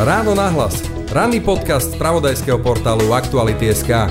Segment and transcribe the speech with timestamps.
[0.00, 0.82] Ráno nahlas.
[1.14, 4.10] Ranný podcast z pravodajského portálu Aktuality.sk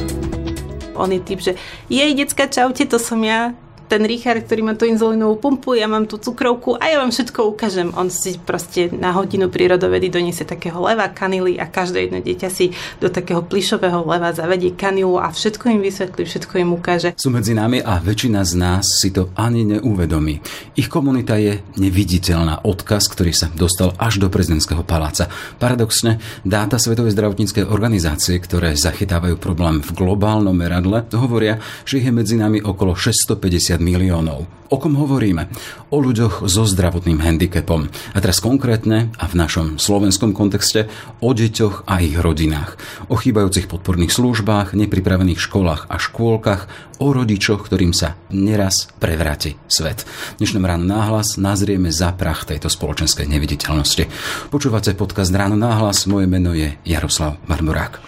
[0.96, 1.60] On je typ, že
[1.92, 3.52] jej, decka, čaute, to som ja
[3.94, 7.46] ten Richard, ktorý má tú inzulínovú pumpu, ja mám tú cukrovku a ja vám všetko
[7.46, 7.94] ukážem.
[7.94, 12.74] On si proste na hodinu prírodovedy doniesie takého leva, kanily a každé jedno dieťa si
[12.98, 17.14] do takého plišového leva zavedie kanilu a všetko im vysvetlí, všetko im ukáže.
[17.22, 20.42] Sú medzi nami a väčšina z nás si to ani neuvedomí.
[20.74, 22.66] Ich komunita je neviditeľná.
[22.66, 25.30] Odkaz, ktorý sa dostal až do prezidentského paláca.
[25.62, 32.14] Paradoxne, dáta Svetovej zdravotníckej organizácie, ktoré zachytávajú problém v globálnom meradle, hovoria, že ich je
[32.16, 34.48] medzi nami okolo 650 miliónov.
[34.74, 35.54] O kom hovoríme?
[35.94, 37.94] O ľuďoch so zdravotným handicapom.
[38.16, 40.90] A teraz konkrétne a v našom slovenskom kontexte
[41.22, 42.82] o deťoch a ich rodinách.
[43.06, 46.66] O chýbajúcich podporných službách, nepripravených školách a škôlkach,
[46.98, 50.10] o rodičoch, ktorým sa neraz prevráti svet.
[50.42, 54.10] Dnešnom ráno náhlas nazrieme za prach tejto spoločenskej neviditeľnosti.
[54.50, 58.02] Počúvate podcast Ráno náhlas, moje meno je Jaroslav Barborák.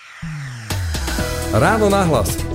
[1.53, 2.54] Ráno nahlas.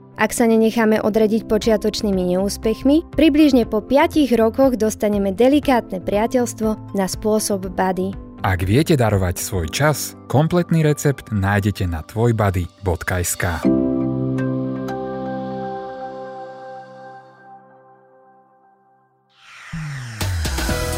[0.19, 7.71] Ak sa nenecháme odradiť počiatočnými neúspechmi, približne po 5 rokoch dostaneme delikátne priateľstvo na spôsob
[7.71, 8.11] body.
[8.41, 13.45] Ak viete darovať svoj čas, kompletný recept nájdete na tvojbody.sk.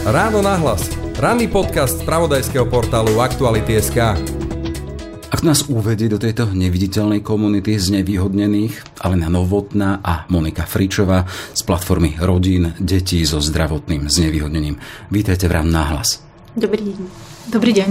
[0.04, 0.92] Ráno nahlas.
[1.16, 4.43] Ranný podcast z pravodajského portálu Aktuality.sk
[5.34, 11.26] Ak nás uvedie do tejto neviditeľnej komunity znevýhodnených, Alena Novotná a Monika Fričová
[11.58, 14.78] z platformy Rodín detí so zdravotným znevýhodnením.
[15.10, 16.22] Vítajte v Rám náhlas.
[16.54, 17.00] Dobrý deň.
[17.50, 17.90] Dobrý deň.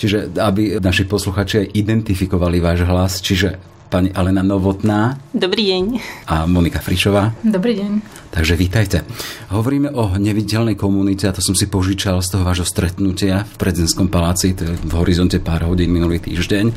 [0.00, 3.60] Čiže aby naši posluchači aj identifikovali váš hlas, čiže
[3.92, 5.84] pani Alena Novotná Dobrý deň.
[6.32, 7.36] a Monika Fričová.
[7.44, 8.19] Dobrý deň.
[8.30, 9.02] Takže vítajte.
[9.50, 14.06] Hovoríme o neviditeľnej komunite a to som si požičal z toho vášho stretnutia v prezidentskom
[14.06, 16.70] paláci, to je v horizonte pár hodín minulý týždeň.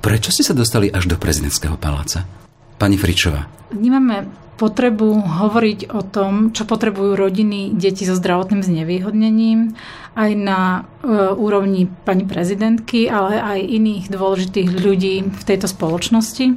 [0.00, 2.24] Prečo ste sa dostali až do prezidentského paláca?
[2.80, 3.44] Pani Fričová.
[3.76, 4.24] Vnímame
[4.56, 9.76] potrebu hovoriť o tom, čo potrebujú rodiny deti so zdravotným znevýhodnením
[10.16, 10.80] aj na e,
[11.36, 16.56] úrovni pani prezidentky, ale aj iných dôležitých ľudí v tejto spoločnosti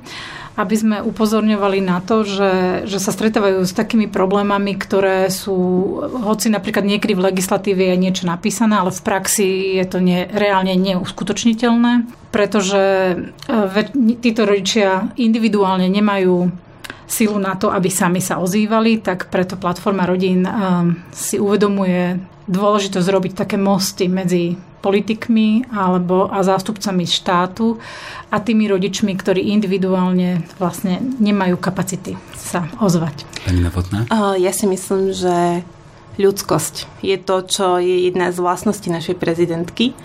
[0.59, 5.55] aby sme upozorňovali na to, že, že sa stretávajú s takými problémami, ktoré sú,
[6.03, 10.75] hoci napríklad niekedy v legislatíve je niečo napísané, ale v praxi je to ne, reálne
[10.75, 12.83] neuskutočniteľné, pretože
[13.15, 13.81] e,
[14.19, 16.51] títo rodičia individuálne nemajú
[17.07, 20.51] silu na to, aby sami sa ozývali, tak preto platforma rodín e,
[21.15, 22.19] si uvedomuje
[22.51, 27.79] dôležitosť robiť také mosty medzi politikmi alebo a zástupcami štátu
[28.31, 33.27] a tými rodičmi, ktorí individuálne vlastne nemajú kapacity sa ozvať.
[33.43, 34.07] Pani Novotná?
[34.39, 35.67] Ja si myslím, že
[36.19, 39.95] ľudskosť je to, čo je jedna z vlastností našej prezidentky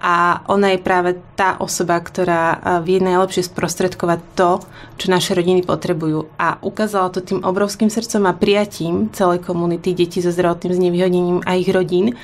[0.00, 4.64] a ona je práve tá osoba, ktorá vie najlepšie sprostredkovať to,
[4.96, 6.32] čo naše rodiny potrebujú.
[6.40, 11.60] A ukázala to tým obrovským srdcom a prijatím celej komunity detí so zdravotným znevýhodnením a
[11.60, 12.16] ich rodín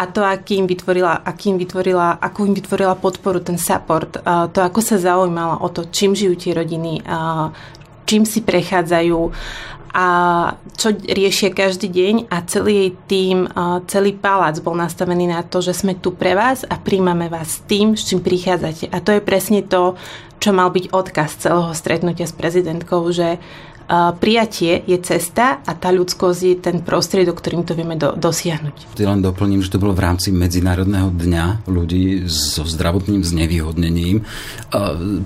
[0.00, 4.96] a to, akým vytvorila, akým vytvorila, akú im vytvorila podporu, ten support, to, ako sa
[4.96, 7.04] zaujímala o to, čím žijú tie rodiny,
[8.08, 9.20] čím si prechádzajú
[9.90, 10.06] a
[10.78, 13.36] čo riešia každý deň a celý jej tým,
[13.90, 17.92] celý palác bol nastavený na to, že sme tu pre vás a príjmame vás tým,
[17.92, 18.88] s čím prichádzate.
[18.88, 19.98] A to je presne to,
[20.40, 23.36] čo mal byť odkaz celého stretnutia s prezidentkou, že
[24.22, 28.94] prijatie je cesta a tá ľudskosť je ten prostriedok, ktorým to vieme do, dosiahnuť.
[28.94, 34.22] Ty len doplním, že to bolo v rámci Medzinárodného dňa ľudí so zdravotným znevýhodnením.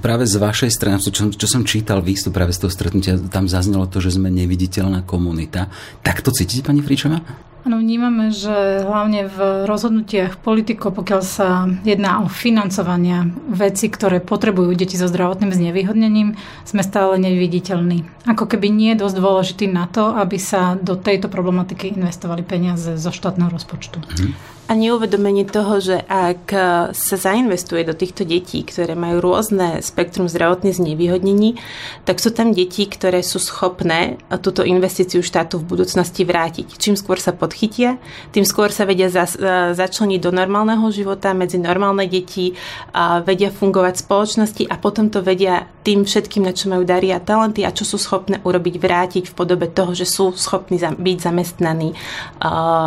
[0.00, 3.84] Práve z vašej strany, čo, čo som čítal výstup práve z toho stretnutia, tam zaznelo
[3.84, 5.68] to, že sme neviditeľná komunita.
[6.00, 7.20] Tak to cítite, pani Fričová?
[7.64, 14.76] Áno, vnímame, že hlavne v rozhodnutiach politikov, pokiaľ sa jedná o financovania veci, ktoré potrebujú
[14.76, 16.36] deti so zdravotným znevýhodnením,
[16.68, 18.28] sme stále neviditeľní.
[18.28, 23.00] Ako keby nie je dosť dôležitý na to, aby sa do tejto problematiky investovali peniaze
[23.00, 23.96] zo štátneho rozpočtu.
[23.96, 24.53] Mhm.
[24.64, 26.48] A neuvedomenie toho, že ak
[26.96, 31.60] sa zainvestuje do týchto detí, ktoré majú rôzne spektrum zdravotných znevýhodnení,
[32.08, 36.80] tak sú tam deti, ktoré sú schopné túto investíciu štátu v budúcnosti vrátiť.
[36.80, 38.00] Čím skôr sa podchytia,
[38.32, 39.28] tým skôr sa vedia za,
[39.76, 42.56] začleniť do normálneho života medzi normálne deti,
[42.96, 47.12] a vedia fungovať v spoločnosti a potom to vedia tým všetkým, na čo majú dary
[47.12, 51.18] a talenty a čo sú schopné urobiť, vrátiť v podobe toho, že sú schopní byť
[51.20, 51.92] zamestnaní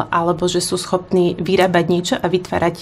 [0.10, 2.76] alebo že sú schopní vyrábať vyrábať niečo a vytvárať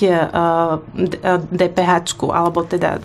[1.50, 3.02] DPH, e, e, alebo teda...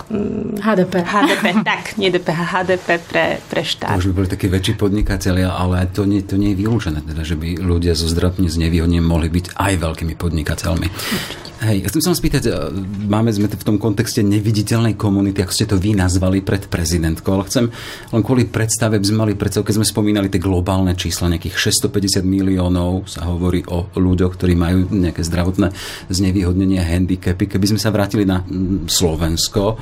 [0.60, 0.94] HDP.
[1.00, 3.96] Mm, HDP, tak, nie DPH, HDP pre, pre štát.
[3.96, 7.24] To už by boli takí väčší podnikatelia, ale to nie, to nie je vylúčené, teda,
[7.24, 10.86] že by ľudia zo zdravotne znevýhodne mohli byť aj veľkými podnikateľmi.
[10.92, 11.49] Určite.
[11.60, 12.52] Hej, chcem sa spýtať, e,
[13.04, 17.44] máme sme v tom kontexte neviditeľnej komunity, ako ste to vy nazvali pred prezidentkou, ale
[17.52, 17.68] chcem
[18.16, 22.24] len kvôli predstave, by sme mali predstavu, keď sme spomínali tie globálne čísla, nejakých 650
[22.24, 25.68] miliónov sa hovorí o ľuďoch, ktorí majú nejaké zdravotné
[26.08, 27.44] znevýhodnenie, handicapy.
[27.44, 29.76] Keby sme sa vrátili na mm, Slovensko,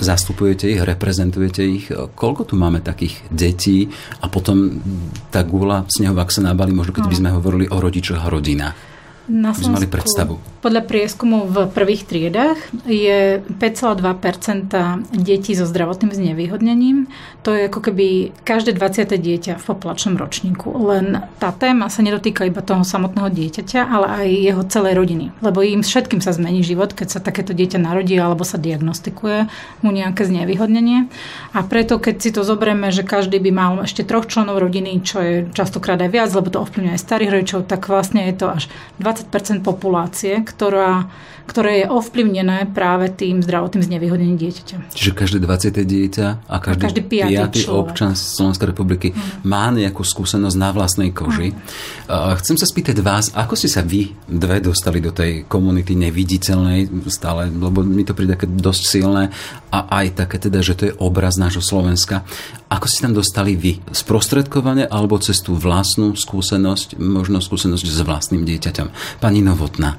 [0.00, 1.92] zastupujete ich, reprezentujete ich.
[1.92, 3.84] Koľko tu máme takých detí
[4.24, 4.80] a potom
[5.28, 8.97] tá gula snehovák sa nabali, možno keď by sme hovorili o rodičoch a rodinách.
[9.28, 10.34] Na Slovensku, mali predstavu.
[10.64, 12.56] Podľa prieskumu v prvých triedách
[12.88, 14.72] je 5,2%
[15.12, 17.12] detí so zdravotným znevýhodnením.
[17.44, 19.04] To je ako keby každé 20.
[19.04, 20.72] dieťa v populačnom ročníku.
[20.72, 25.26] Len tá téma sa nedotýka iba toho samotného dieťaťa, ale aj jeho celej rodiny.
[25.44, 29.44] Lebo im všetkým sa zmení život, keď sa takéto dieťa narodí alebo sa diagnostikuje
[29.84, 31.12] mu nejaké znevýhodnenie.
[31.52, 35.20] A preto, keď si to zoberieme, že každý by mal ešte troch členov rodiny, čo
[35.20, 38.64] je častokrát aj viac, lebo to ovplyvňuje aj starých rodičov, tak vlastne je to až
[38.98, 41.10] 20 20 populácie, ktorá,
[41.48, 44.92] ktoré je ovplyvnené práve tým zdravotným znevýhodnením dieťaťa.
[44.92, 45.74] Čiže každé 20.
[45.82, 49.48] dieťa a každý, a každý piatý, piatý občan Slovenskej republiky hmm.
[49.48, 51.56] má nejakú skúsenosť na vlastnej koži.
[51.56, 52.36] Hmm.
[52.36, 57.48] Chcem sa spýtať vás, ako ste sa vy dve dostali do tej komunity neviditeľnej stále,
[57.48, 59.32] lebo mi to príde také dosť silné
[59.72, 62.28] a aj také teda, že to je obraz nášho Slovenska.
[62.68, 63.80] Ako ste tam dostali vy?
[63.88, 69.07] Sprostredkovane alebo cez tú vlastnú skúsenosť, možno skúsenosť s vlastným dieťaťom?
[69.16, 69.96] Pani Novotná.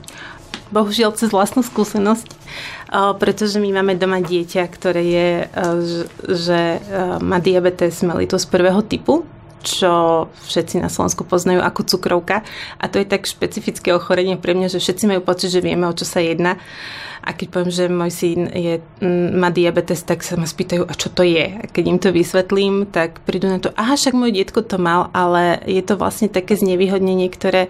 [0.69, 2.29] Bohužiaľ cez vlastnú skúsenosť,
[3.17, 5.29] pretože my máme doma dieťa, ktoré je,
[6.29, 6.77] že
[7.17, 9.25] má diabetes mellitus prvého typu,
[9.65, 12.47] čo všetci na Slovensku poznajú ako cukrovka.
[12.77, 15.97] A to je tak špecifické ochorenie pre mňa, že všetci majú pocit, že vieme, o
[15.97, 16.61] čo sa jedná.
[17.19, 18.79] A keď poviem, že môj syn je,
[19.35, 21.59] má diabetes, tak sa ma spýtajú, a čo to je?
[21.59, 25.11] A keď im to vysvetlím, tak prídu na to, aha, však môj detko to mal,
[25.11, 27.67] ale je to vlastne také znevýhodnenie, ktoré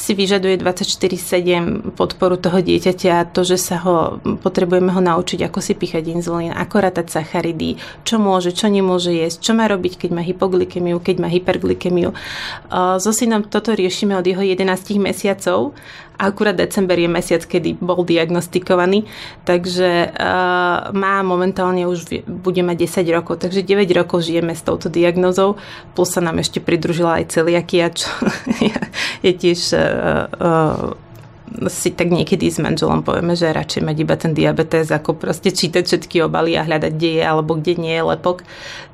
[0.00, 5.76] si vyžaduje 24-7 podporu toho dieťaťa to, že sa ho, potrebujeme ho naučiť, ako si
[5.76, 7.76] píchať inzulín, ako rátať sacharidy,
[8.08, 12.16] čo môže, čo nemôže jesť, čo má robiť, keď má hypoglykemiu, keď má hyperglykemiu.
[12.96, 14.64] So synom toto riešime od jeho 11
[14.96, 15.76] mesiacov
[16.20, 19.08] akurát december je mesiac, kedy bol diagnostikovaný,
[19.48, 22.76] takže uh, má momentálne už bude mať
[23.08, 25.56] 10 rokov, takže 9 rokov žijeme s touto diagnozou,
[25.96, 28.12] plus sa nám ešte pridružila aj celiakia, čo
[29.26, 29.80] je tiež uh,
[30.36, 31.09] uh,
[31.68, 35.82] si tak niekedy s manželom povieme, že radšej mať iba ten diabetes, ako proste čítať
[35.82, 38.46] všetky obaly a hľadať, kde je alebo kde nie je lepok.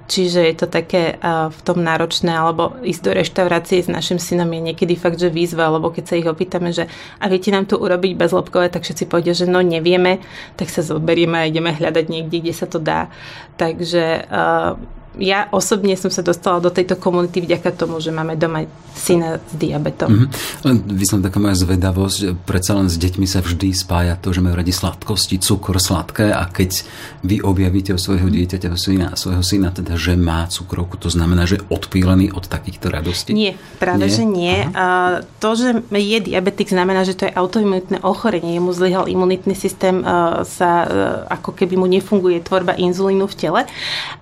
[0.07, 4.47] Čiže je to také uh, v tom náročné, alebo ísť do reštaurácie s našim synom
[4.55, 6.87] je niekedy fakt, že výzva, alebo keď sa ich opýtame, že
[7.19, 10.23] a viete nám to urobiť bezlepkové, tak všetci povedia, že no nevieme,
[10.55, 13.11] tak sa zoberieme a ideme hľadať niekde, kde sa to dá.
[13.59, 14.79] Takže uh,
[15.17, 19.55] ja osobne som sa dostala do tejto komunity vďaka tomu, že máme doma syna s
[19.57, 20.09] diabetom.
[20.09, 20.65] Mm-hmm.
[20.65, 24.57] Len som taká moja zvedavosť, predsa len s deťmi sa vždy spája to, že majú
[24.61, 26.85] radi sladkosti, cukor, sladké a keď
[27.25, 31.45] vy objavíte u svojho dieťaťa, u syna, svojho syna, teda, že má cukrovku, to znamená,
[31.45, 33.37] že odpílený od takýchto radostí?
[33.37, 34.17] Nie, práve nie?
[34.17, 34.57] že nie.
[34.73, 38.57] A to, že je diabetik, znamená, že to je autoimunitné ochorenie.
[38.57, 40.03] Jemu zlyhal imunitný systém,
[40.45, 40.71] sa
[41.31, 43.61] ako keby mu nefunguje tvorba inzulínu v tele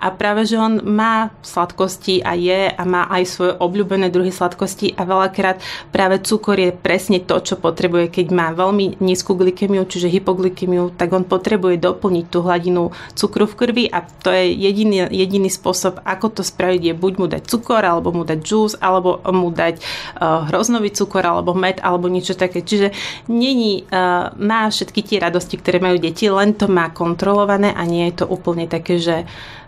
[0.02, 4.92] a práve, že on má sladkosti a je a má aj svoje obľúbené druhy sladkosti
[4.94, 10.12] a veľakrát práve cukor je presne to, čo potrebuje, keď má veľmi nízku glykemiu, čiže
[10.12, 15.48] hypoglykemiu, tak on potrebuje doplniť tú hladinu cukru v krvi a to je jediný, jediný
[15.48, 19.48] spôsob, ako to spraviť, je buď mu dať cukor, alebo mu dať džús, alebo mu
[19.48, 22.60] dať uh, hroznový cukor, alebo med, alebo niečo také.
[22.60, 22.92] Čiže
[23.32, 28.12] není, uh, má všetky tie radosti, ktoré majú deti, len to má kontrolované a nie
[28.12, 29.24] je to úplne také, že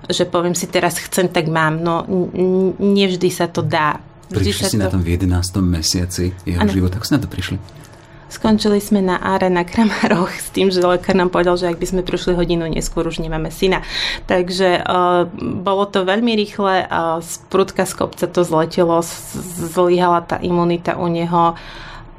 [0.06, 1.80] že poviem si teraz chcem, tak mám.
[1.80, 2.04] No
[2.78, 4.02] nevždy sa to dá.
[4.30, 4.82] Vždy prišli si to...
[4.82, 5.30] na tom v 11.
[5.62, 6.72] mesiaci jeho ano.
[6.72, 6.98] života.
[6.98, 7.56] Ako ste na to prišli?
[8.26, 11.86] Skončili sme na áre na Kramároch s tým, že lekár nám povedal, že ak by
[11.86, 13.86] sme prišli hodinu neskôr, už nemáme syna.
[14.26, 15.30] Takže uh,
[15.62, 18.98] bolo to veľmi rýchle a z prudka z kopca to zletelo,
[19.70, 21.54] zlyhala tá imunita u neho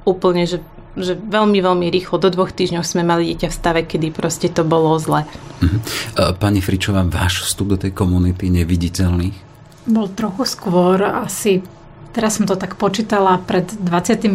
[0.07, 0.63] úplne, že
[0.97, 4.65] že veľmi, veľmi rýchlo, do dvoch týždňov sme mali dieťa v stave, kedy proste to
[4.65, 5.23] bolo zle.
[5.61, 5.79] Uh-huh.
[6.41, 9.37] Pani Fričová, váš vstup do tej komunity neviditeľných?
[9.87, 11.63] Bol trochu skôr, asi
[12.17, 14.25] Teraz som to tak počítala pred 29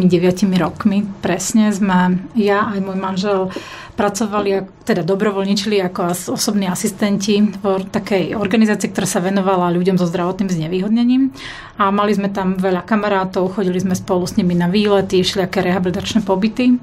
[0.55, 1.03] rokmi.
[1.19, 3.51] Presne sme, ja aj môj manžel
[3.99, 10.47] pracovali, teda dobrovoľničili ako osobní asistenti v takej organizácii, ktorá sa venovala ľuďom so zdravotným
[10.47, 11.35] znevýhodnením.
[11.75, 16.23] A mali sme tam veľa kamarátov, chodili sme spolu s nimi na výlety, všelijaké rehabilitačné
[16.23, 16.79] pobyty.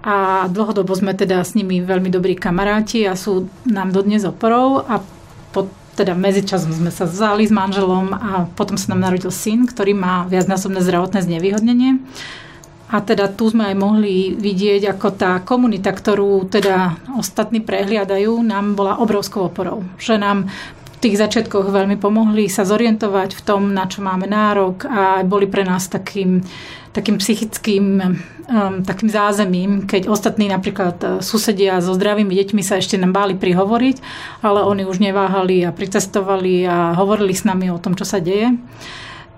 [0.00, 4.80] A dlhodobo sme teda s nimi veľmi dobrí kamaráti a sú nám dodnes oporou.
[4.88, 5.04] A
[5.52, 5.68] po
[6.00, 10.24] teda medzičasom sme sa vzali s manželom a potom sa nám narodil syn, ktorý má
[10.32, 12.00] viacnásobné zdravotné znevýhodnenie.
[12.90, 18.74] A teda tu sme aj mohli vidieť, ako tá komunita, ktorú teda ostatní prehliadajú, nám
[18.74, 19.86] bola obrovskou oporou.
[19.94, 20.38] Že nám
[21.00, 25.64] tých začiatkoch veľmi pomohli sa zorientovať v tom, na čo máme nárok a boli pre
[25.64, 26.44] nás takým
[26.90, 28.02] takým psychickým
[28.50, 33.38] um, takým zázemím, keď ostatní napríklad uh, susedia so zdravými deťmi sa ešte nám báli
[33.38, 33.96] prihovoriť,
[34.42, 38.58] ale oni už neváhali a pricestovali a hovorili s nami o tom, čo sa deje.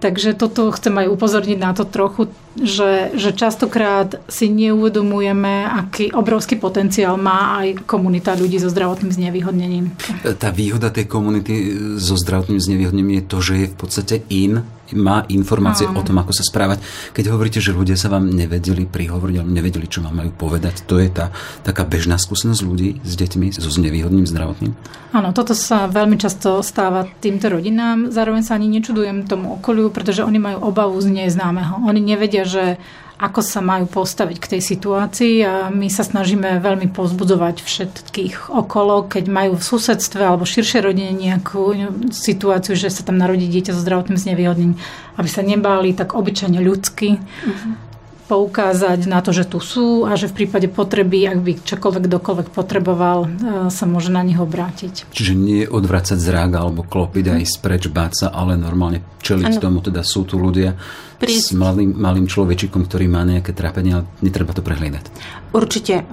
[0.02, 2.26] Takže toto chcem aj upozorniť na to trochu,
[2.58, 9.94] že, že častokrát si neuvedomujeme, aký obrovský potenciál má aj komunita ľudí so zdravotným znevýhodnením.
[10.42, 11.54] Tá výhoda tej komunity
[12.02, 16.00] so zdravotným znevýhodnením je to, že je v podstate in, má informácie Áno.
[16.00, 16.80] o tom, ako sa správať.
[17.12, 21.00] Keď hovoríte, že ľudia sa vám nevedeli prihovoriť, alebo nevedeli, čo vám majú povedať, to
[21.00, 21.34] je tá
[21.66, 24.72] taká bežná skúsenosť ľudí s deťmi so znevýhodným zdravotným?
[25.12, 28.08] Áno, toto sa veľmi často stáva týmto rodinám.
[28.08, 31.84] Zároveň sa ani nečudujem tomu okoliu, pretože oni majú obavu z neznámeho.
[31.84, 32.80] Oni nevedia, že
[33.22, 39.06] ako sa majú postaviť k tej situácii a my sa snažíme veľmi pozbudzovať všetkých okolo,
[39.06, 41.70] keď majú v susedstve alebo širšie rodine nejakú
[42.10, 44.74] situáciu, že sa tam narodí dieťa so zdravotným znevýhodnením,
[45.14, 47.22] aby sa nebáli tak obyčajne ľudsky.
[47.22, 47.91] Uh-huh
[48.32, 52.48] poukázať na to, že tu sú a že v prípade potreby, ak by čokoľvek dokoľvek
[52.56, 53.28] potreboval, e,
[53.68, 55.12] sa môže na nich obrátiť.
[55.12, 59.60] Čiže nie odvracať zrák alebo klopiť aj spreč báca, ale normálne čeliť ano.
[59.60, 60.72] tomu, teda sú tu ľudia
[61.20, 61.52] Prísť.
[61.52, 65.12] s malým, malým človečikom, ktorý má nejaké trápenie, ale netreba to prehliadať.
[65.52, 66.00] Určite.
[66.00, 66.04] E,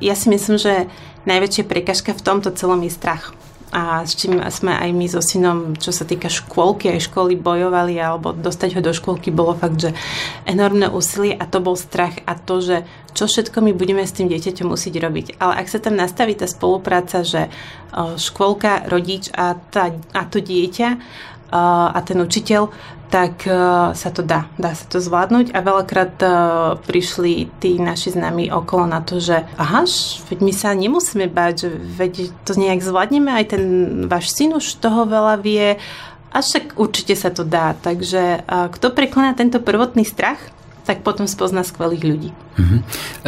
[0.00, 0.88] ja si myslím, že
[1.28, 3.36] najväčšia prekažka v tomto celom je strach
[3.68, 8.00] a s čím sme aj my so synom, čo sa týka škôlky, aj školy bojovali,
[8.00, 9.90] alebo dostať ho do škôlky bolo fakt, že
[10.48, 12.76] enormné úsilie a to bol strach a to, že
[13.12, 15.26] čo všetko my budeme s tým dieťaťom musieť robiť.
[15.42, 17.50] Ale ak sa tam nastaví tá spolupráca, že
[18.16, 20.88] škôlka, rodič a, tá, a to dieťa
[21.52, 24.52] a ten učiteľ tak uh, sa to dá.
[24.60, 26.30] Dá sa to zvládnuť a veľakrát uh,
[26.76, 29.88] prišli tí naši známi okolo na to, že aha,
[30.28, 32.12] veď my sa nemusíme báť, že veď
[32.44, 33.64] to nejak zvládneme, aj ten
[34.12, 35.80] váš syn už toho veľa vie,
[36.28, 37.72] a však určite sa to dá.
[37.72, 40.36] Takže uh, kto prekoná tento prvotný strach,
[40.84, 42.30] tak potom spozná skvelých ľudí.
[42.32, 42.80] Mm-hmm.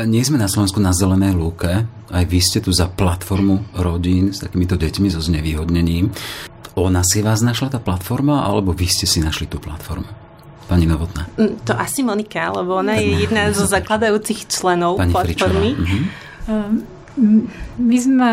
[0.08, 4.44] Nie sme na Slovensku na zelenej lúke, aj vy ste tu za platformu rodín s
[4.44, 6.12] takýmito deťmi so znevýhodnením.
[6.78, 10.06] Ona si vás našla tá platforma, alebo vy ste si našli tú platformu?
[10.70, 11.26] Pani Novotná.
[11.34, 15.70] Mm, to asi Monika, lebo ona je jedna zo zakladajúcich členov Pani platformy.
[15.74, 15.98] Mhm.
[16.46, 16.74] Ehm,
[17.76, 18.30] my sme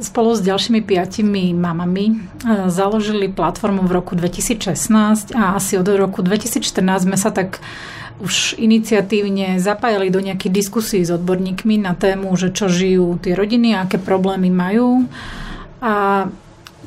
[0.00, 2.14] spolu s ďalšími piatimi mamami e,
[2.68, 7.60] založili platformu v roku 2016 a asi od roku 2014 sme sa tak
[8.16, 13.76] už iniciatívne zapájali do nejakých diskusí s odborníkmi na tému, že čo žijú tie rodiny,
[13.76, 15.04] aké problémy majú.
[15.84, 16.24] A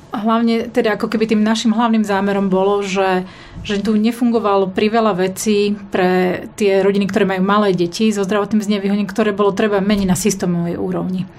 [0.09, 3.25] hlavne teda ako keby tým našim hlavným zámerom bolo, že,
[3.61, 9.09] že tu nefungovalo priveľa vecí pre tie rodiny, ktoré majú malé deti so zdravotným znevýhodnením,
[9.09, 11.29] ktoré bolo treba meniť na systémovej úrovni.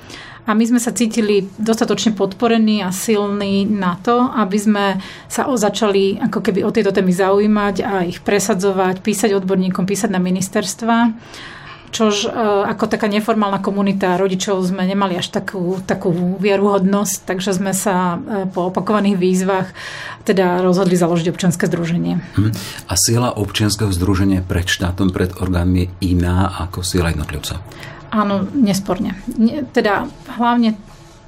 [0.49, 4.85] A my sme sa cítili dostatočne podporení a silní na to, aby sme
[5.29, 10.11] sa o, začali ako keby o tieto témy zaujímať a ich presadzovať, písať odborníkom, písať
[10.11, 10.97] na ministerstva
[11.91, 12.29] čož e,
[12.71, 18.47] ako taká neformálna komunita rodičov sme nemali až takú, takú vieruhodnosť, takže sme sa e,
[18.49, 19.69] po opakovaných výzvach
[20.25, 22.23] teda rozhodli založiť občianske združenie.
[22.39, 22.51] Hm.
[22.87, 27.59] A sila občianského združenia pred štátom, pred orgánmi je iná ako sila jednotlivca?
[28.11, 29.15] Áno, nesporne.
[29.71, 30.75] Teda hlavne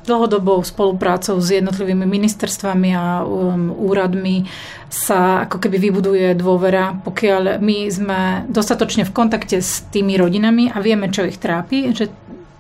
[0.03, 4.51] dlhodobou spoluprácou s jednotlivými ministerstvami a um, úradmi
[4.93, 10.83] sa ako keby vybuduje dôvera, pokiaľ my sme dostatočne v kontakte s tými rodinami a
[10.85, 12.13] vieme, čo ich trápi, že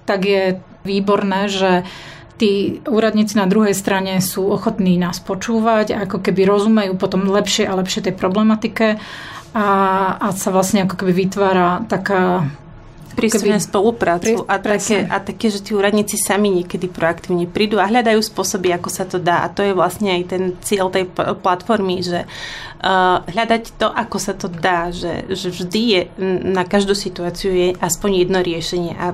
[0.09, 1.87] tak je výborné, že
[2.41, 7.79] tí úradníci na druhej strane sú ochotní nás počúvať, ako keby rozumejú potom lepšie a
[7.79, 8.99] lepšie tej problematike
[9.53, 9.69] a,
[10.17, 12.51] a sa vlastne ako keby vytvára taká
[13.15, 18.21] prísne spoluprácu a také, a také, že tí úradníci sami niekedy proaktívne prídu a hľadajú
[18.21, 19.45] spôsoby, ako sa to dá.
[19.45, 24.33] A to je vlastne aj ten cieľ tej platformy, že uh, hľadať to, ako sa
[24.33, 26.01] to dá, že, že vždy je
[26.53, 29.13] na každú situáciu je aspoň jedno riešenie a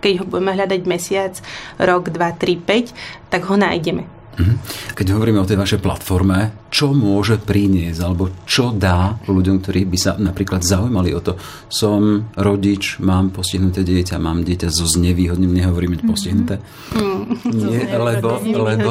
[0.00, 1.34] keď ho budeme hľadať mesiac,
[1.80, 2.92] rok, dva, tri, päť,
[3.32, 4.17] tak ho nájdeme.
[4.38, 4.54] Mhm.
[4.94, 9.98] Keď hovoríme o tej vašej platforme, čo môže priniesť, alebo čo dá ľuďom, ktorí by
[9.98, 11.34] sa napríklad zaujímali o to.
[11.66, 16.10] Som rodič, mám postihnuté dieťa, mám dieťa so znevýhodným, nehovorím mm-hmm.
[16.10, 16.54] postihnuté.
[16.94, 18.90] Mm, Nie, lebo, lebo...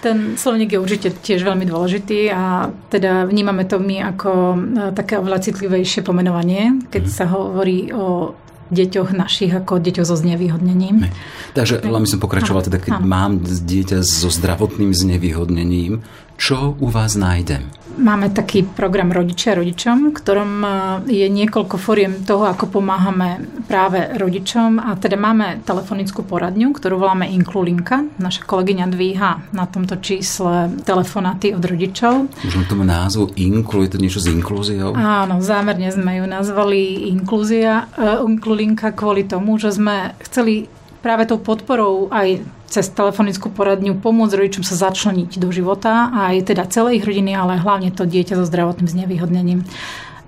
[0.00, 4.58] Ten slovník je určite tiež veľmi dôležitý a teda vnímame to my ako e,
[4.96, 7.12] také oveľa citlivejšie pomenovanie, keď mm.
[7.12, 8.32] sa hovorí o
[8.70, 11.06] deťoch našich ako deťoch so znevýhodnením.
[11.06, 11.10] Ne.
[11.52, 16.06] Takže len som pokračoval, teda keď mám dieťa so zdravotným znevýhodnením,
[16.40, 17.68] čo u vás nájdem?
[18.00, 20.68] Máme taký program Rodičia rodičom, ktorom e,
[21.12, 27.28] je niekoľko foriem toho, ako pomáhame práve rodičom a teda máme telefonickú poradňu, ktorú voláme
[27.28, 28.08] Inklulinka.
[28.16, 32.32] Naša kolegyňa dvíha na tomto čísle telefonáty od rodičov.
[32.40, 34.96] Možno tomu názvu Inklu, je to niečo s inklúziou?
[34.96, 40.72] Áno, zámerne sme ju nazvali Inklúzia, uh, Inklulinka kvôli tomu, že sme chceli
[41.04, 46.70] práve tou podporou aj cez telefonickú poradňu pomôcť rodičom sa začleniť do života aj teda
[46.70, 49.66] celej ich rodiny, ale hlavne to dieťa so zdravotným znevýhodnením.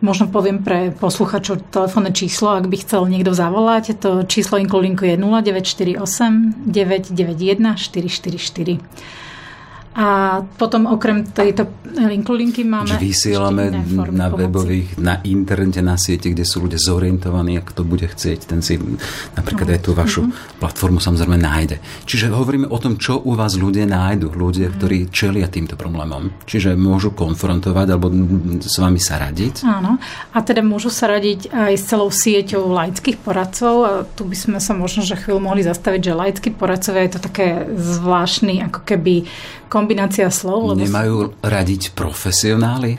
[0.03, 4.03] Možno poviem pre posluchačov telefónne číslo, ak by chcel niekto zavolať.
[4.03, 8.83] To číslo Inkolinku je 0948 991 444.
[9.93, 11.69] A potom okrem tejto
[12.33, 12.97] linky máme...
[12.97, 13.65] Že vysielame
[14.09, 15.05] na webových, pomoci.
[15.05, 18.81] na internete, na siete, kde sú ľudia zorientovaní, ak to bude chcieť, ten si
[19.37, 20.57] napríklad aj tú vašu mm-hmm.
[20.65, 21.77] platformu samozrejme nájde.
[22.09, 24.79] Čiže hovoríme o tom, čo u vás ľudia nájdu, ľudia, mm-hmm.
[24.81, 26.33] ktorí čelia týmto problémom.
[26.49, 28.09] Čiže môžu konfrontovať alebo
[28.65, 29.69] s vami sa radiť.
[29.69, 30.01] Áno.
[30.33, 33.75] A teda môžu sa radiť aj s celou sieťou laických poradcov.
[33.85, 37.21] A tu by sme sa možno že chvíľu mohli zastaviť, že laickí poradcovia je to
[37.21, 39.29] také zvláštny, ako keby
[39.83, 40.79] kombinácia slov.
[40.79, 42.97] Lebo Nemajú radiť profesionáli?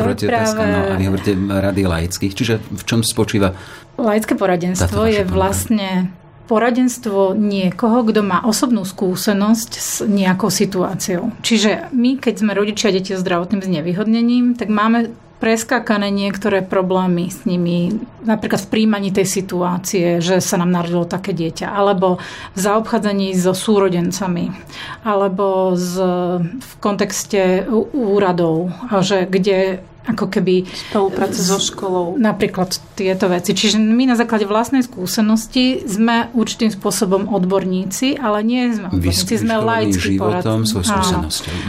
[0.00, 0.64] To je práve...
[0.64, 2.32] No, a vy hovoríte rady laických.
[2.32, 3.52] Čiže v čom spočíva
[4.00, 6.08] Laické poradenstvo je vlastne
[6.48, 11.32] poradenstvo niekoho, kto má osobnú skúsenosť s nejakou situáciou.
[11.44, 17.42] Čiže my, keď sme rodičia deti so zdravotným znevýhodnením, tak máme preskákané niektoré problémy s
[17.42, 22.22] nimi, napríklad v príjmaní tej situácie, že sa nám narodilo také dieťa, alebo
[22.54, 24.54] v zaobchádzaní so súrodencami,
[25.02, 25.98] alebo z,
[26.46, 28.70] v kontexte úradov,
[29.02, 30.66] že kde ako keby...
[30.90, 32.18] Spolupráce so školou.
[32.18, 33.54] Napríklad tieto veci.
[33.54, 39.56] Čiže my na základe vlastnej skúsenosti sme určitým spôsobom odborníci, ale nie sme odborníci, sme
[39.62, 40.66] laickí životom,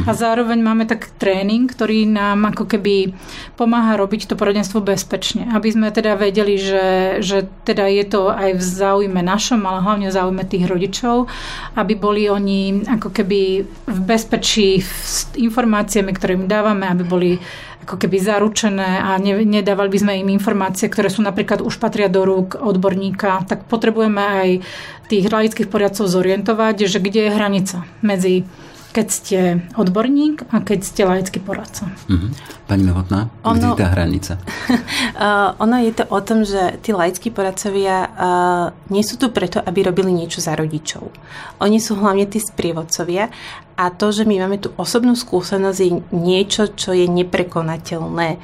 [0.10, 3.14] A zároveň máme tak tréning, ktorý nám ako keby
[3.54, 5.48] pomáha robiť to poradenstvo bezpečne.
[5.54, 10.08] Aby sme teda vedeli, že, že teda je to aj v záujme našom, ale hlavne
[10.10, 11.30] v záujme tých rodičov,
[11.78, 13.42] aby boli oni ako keby
[13.86, 17.32] v bezpečí s informáciami, ktoré im dávame, aby boli
[17.84, 22.08] ako keby zaručené a ne, nedávali by sme im informácie, ktoré sú napríklad už patria
[22.08, 24.50] do rúk odborníka, tak potrebujeme aj
[25.12, 28.48] tých laických poriadcov zorientovať, že kde je hranica medzi
[28.94, 29.40] keď ste
[29.74, 31.90] odborník a keď ste laický poradca.
[32.06, 32.30] Uh-huh.
[32.70, 34.34] Pani Novotná, ono, kde je tá hranica?
[35.14, 39.62] Uh, ono je to o tom, že tí laickí poradcovia uh, nie sú tu preto,
[39.62, 41.06] aby robili niečo za rodičov.
[41.62, 43.30] Oni sú hlavne tí sprievodcovia
[43.74, 48.38] a to, že my máme tú osobnú skúsenosť, je niečo, čo je neprekonateľné.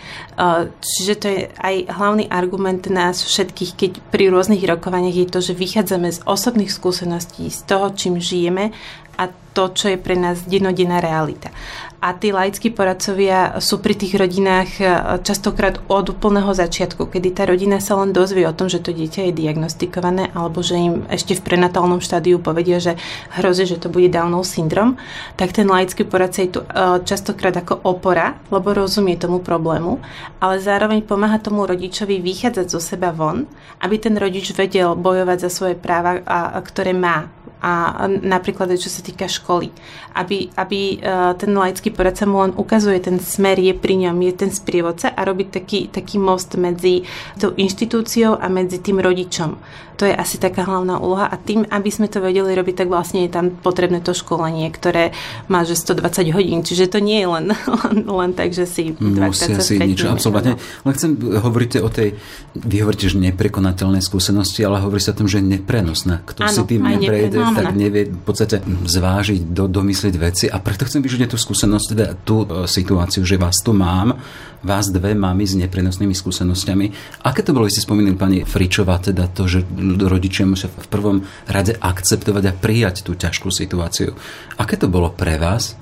[0.82, 5.54] Čiže to je aj hlavný argument nás všetkých, keď pri rôznych rokovaniach je to, že
[5.54, 8.74] vychádzame z osobných skúseností, z toho, čím žijeme
[9.20, 11.52] a to, čo je pre nás dennodenná realita.
[12.00, 14.84] A tí laickí poradcovia sú pri tých rodinách e,
[15.20, 19.28] častokrát od úplného začiatku, kedy tá rodina sa len dozvie o tom, že to dieťa
[19.28, 22.96] je diagnostikované alebo že im ešte v prenatálnom štádiu povedia, že
[23.36, 24.96] hrozí, že to bude Downov syndrom,
[25.36, 30.00] tak ten laický poradca je tu e, častokrát ako opora, lebo rozumie tomu problému,
[30.40, 33.44] ale zároveň pomáha tomu rodičovi vychádzať zo seba von,
[33.84, 36.24] aby ten rodič vedel bojovať za svoje práva,
[36.64, 37.28] ktoré má
[37.60, 39.72] a napríklad čo sa týka školy.
[40.16, 44.34] Aby, aby e, ten laický poradca mu len ukazuje ten smer, je pri ňom, je
[44.34, 47.04] ten sprievodca a robí taký, taký most medzi
[47.36, 49.60] tou inštitúciou a medzi tým rodičom.
[50.00, 53.28] To je asi taká hlavná úloha a tým, aby sme to vedeli robiť, tak vlastne
[53.28, 55.12] je tam potrebné to školenie, ktoré
[55.52, 59.60] má že 120 hodín, čiže to nie je len, len, len tak, že si Musia
[59.60, 60.56] si niečo absolútne.
[60.88, 62.16] Len chcem, hovoríte o tej,
[62.56, 66.24] vy hovoríte, že neprekonateľnej skúsenosti, ale hovorí sa o tom, že je neprenosná.
[66.24, 70.86] Kto ano, si tým neprejde, tak nevie v podstate zvážiť, do, domyslieť veci a preto
[70.86, 74.18] chcem vyžiť tú skúsenosť, teda tú e, situáciu, že vás tu mám,
[74.62, 76.86] vás dve mamy s neprenosnými skúsenosťami.
[77.24, 79.64] Aké to bolo, vy ste spomínali pani Fričová, teda to, že
[80.04, 84.14] rodičia musia v prvom rade akceptovať a prijať tú ťažkú situáciu.
[84.60, 85.80] Aké to bolo pre vás,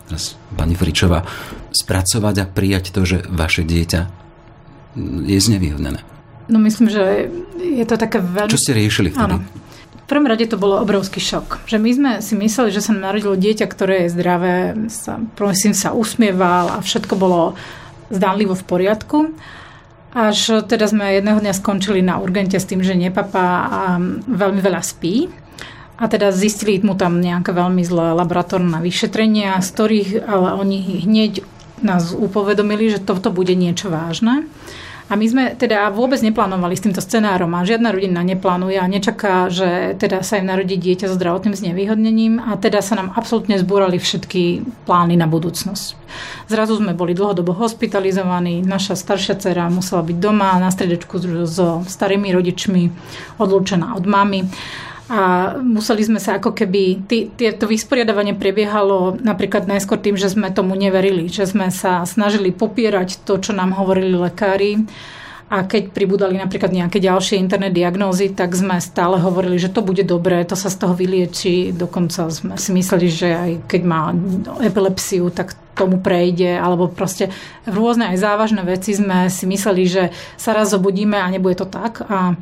[0.54, 1.26] pani Fričová,
[1.74, 4.02] spracovať a prijať to, že vaše dieťa
[5.26, 6.02] je znevýhodnené?
[6.48, 7.28] No myslím, že
[7.60, 8.52] je to také veľmi...
[8.52, 9.36] Čo ste riešili vtedy?
[9.36, 9.67] Áno.
[10.08, 11.68] Prvom rade to bolo obrovský šok.
[11.68, 14.56] Že my sme si mysleli, že sa narodilo dieťa, ktoré je zdravé,
[14.88, 17.60] sa, prosím, sa usmieval a všetko bolo
[18.08, 19.18] zdánlivo v poriadku.
[20.16, 23.82] Až teda sme jedného dňa skončili na urgente s tým, že nepapá a
[24.32, 25.28] veľmi veľa spí.
[26.00, 31.44] A teda zistili mu tam nejaké veľmi zlé laboratórne vyšetrenia, z ktorých ale oni hneď
[31.84, 34.48] nás upovedomili, že toto bude niečo vážne.
[35.08, 39.48] A my sme teda vôbec neplánovali s týmto scenárom a žiadna rodina neplánuje a nečaká,
[39.48, 44.04] že teda sa im narodí dieťa so zdravotným znevýhodnením a teda sa nám absolútne zbúrali
[44.04, 45.96] všetky plány na budúcnosť.
[46.52, 52.28] Zrazu sme boli dlhodobo hospitalizovaní, naša staršia dcera musela byť doma na stredečku so starými
[52.36, 52.92] rodičmi,
[53.40, 54.44] odlúčená od mamy
[55.08, 60.76] a museli sme sa ako keby, to vysporiadavanie prebiehalo napríklad najskôr tým, že sme tomu
[60.76, 64.84] neverili, že sme sa snažili popierať to, čo nám hovorili lekári
[65.48, 70.04] a keď pribudali napríklad nejaké ďalšie internet diagnózy, tak sme stále hovorili, že to bude
[70.04, 71.72] dobré, to sa z toho vylieči.
[71.72, 74.12] Dokonca sme si mysleli, že aj keď má
[74.60, 77.32] epilepsiu, tak tomu prejde, alebo proste
[77.64, 80.04] rôzne aj závažné veci sme si mysleli, že
[80.36, 82.04] sa raz zobudíme a nebude to tak.
[82.12, 82.36] A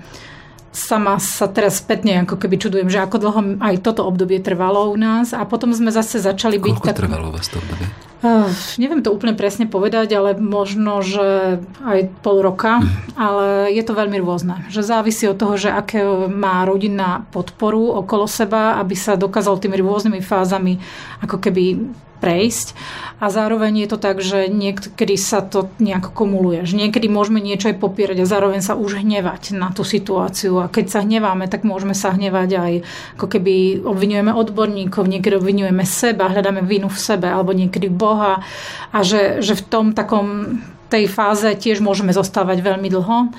[0.75, 4.97] sama sa teraz spätne ako keby čudujem, že ako dlho aj toto obdobie trvalo u
[4.99, 6.75] nás a potom sme zase začali byť...
[6.75, 6.99] Koľko tak...
[6.99, 7.87] trvalo vás to obdobie?
[8.25, 8.49] Uh,
[8.81, 13.13] neviem to úplne presne povedať, ale možno, že aj pol roka, mm.
[13.13, 14.65] ale je to veľmi rôzne.
[14.73, 19.77] Že závisí od toho, že aké má rodina podporu okolo seba, aby sa dokázal tými
[19.77, 20.81] rôznymi fázami
[21.21, 21.85] ako keby
[22.25, 22.73] prejsť
[23.19, 26.65] a zároveň je to tak, že niekedy sa to nejako kumuluje.
[26.65, 30.71] Že niekedy môžeme niečo aj popierať a zároveň sa už hnevať na tú situáciu a
[30.71, 32.73] keď sa hneváme, tak môžeme sa hnevať aj
[33.19, 38.97] ako keby obvinujeme odborníkov, niekedy obvinujeme seba, hľadáme vinu v sebe alebo niekedy Boha a
[39.03, 43.33] že, že v tom takom tej fáze tiež môžeme zostávať veľmi dlho.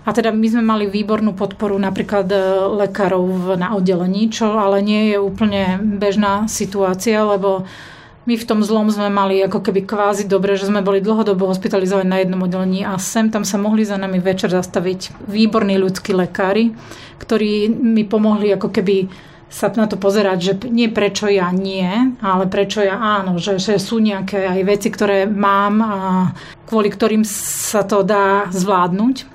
[0.00, 2.36] A teda my sme mali výbornú podporu napríklad e,
[2.72, 7.68] lekárov na oddelení, čo ale nie je úplne bežná situácia, lebo
[8.24, 12.08] my v tom zlom sme mali ako keby kvázi dobre, že sme boli dlhodobo hospitalizovaní
[12.08, 16.72] na jednom oddelení a sem tam sa mohli za nami večer zastaviť výborní ľudskí lekári,
[17.20, 19.08] ktorí mi pomohli ako keby
[19.50, 23.82] sa na to pozerať, že nie prečo ja nie, ale prečo ja áno, že, že
[23.82, 25.98] sú nejaké aj veci, ktoré mám a
[26.70, 29.26] kvôli ktorým sa to dá zvládnuť.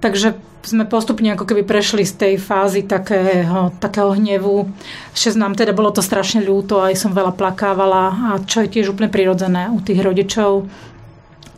[0.00, 4.70] Takže sme postupne ako keby prešli z tej fázy takého, takého hnevu,
[5.12, 8.94] že nám teda bolo to strašne ľúto, aj som veľa plakávala a čo je tiež
[8.94, 10.70] úplne prirodzené u tých rodičov.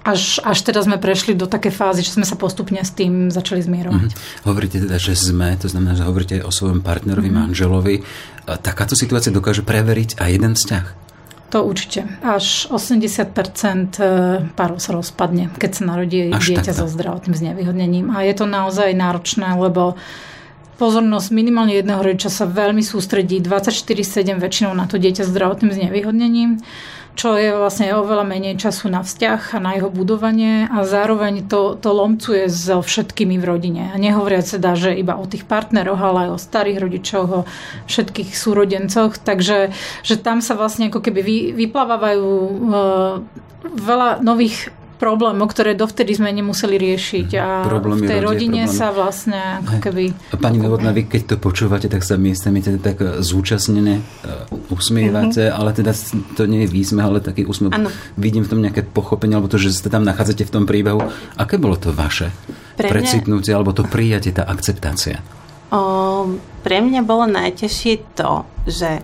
[0.05, 3.65] Až, až teda sme prešli do také fázy, že sme sa postupne s tým začali
[3.65, 4.13] zmierovať.
[4.13, 4.45] Mm-hmm.
[4.45, 7.49] Hovoríte teda, že sme, to znamená, že hovoríte o svojom partnerovi, mm-hmm.
[7.49, 8.05] manželovi.
[8.45, 10.87] Takáto situácia dokáže preveriť aj jeden vzťah?
[11.57, 12.05] To určite.
[12.21, 13.31] Až 80%
[13.97, 14.05] e,
[14.59, 16.85] párov sa rozpadne, keď sa narodí Až dieťa takto.
[16.85, 18.11] so zdravotným znevýhodnením.
[18.11, 19.95] A je to naozaj náročné, lebo
[20.77, 26.63] pozornosť minimálne jedného rodiča sa veľmi sústredí 24-7 väčšinou na to dieťa s zdravotným znevýhodnením
[27.15, 31.79] čo je vlastne oveľa menej času na vzťah a na jeho budovanie a zároveň to,
[31.79, 33.83] to lomcuje so všetkými v rodine.
[33.95, 37.41] A nehovoria sa dá, že iba o tých partneroch, ale aj o starých rodičoch, o
[37.87, 39.15] všetkých súrodencoch.
[39.23, 39.71] Takže
[40.03, 43.23] že tam sa vlastne ako keby vy, vyplávajú uh,
[43.63, 47.29] veľa nových problémov, ktoré dovtedy sme nemuseli riešiť.
[47.37, 48.79] A problémy v tej rodine problémy.
[48.79, 50.03] sa vlastne ako keby...
[50.33, 54.49] A pani Novotná, vy keď to počúvate, tak sa miestami teda tak e, zúčastnené uh,
[54.73, 55.59] usmievate, mm-hmm.
[55.59, 55.93] ale teda
[56.39, 57.75] to nie je výsmeh, ale taký úsmev.
[57.75, 57.91] Ano.
[58.17, 61.05] Vidím v tom nejaké pochopenie, alebo to, že sa tam nachádzate v tom príbehu.
[61.37, 62.31] Aké bolo to vaše
[62.79, 62.93] Pre mňa...
[62.93, 65.21] precitnutie, alebo to prijatie, tá akceptácia?
[65.75, 69.03] O, pre mňa bolo najťažšie to, že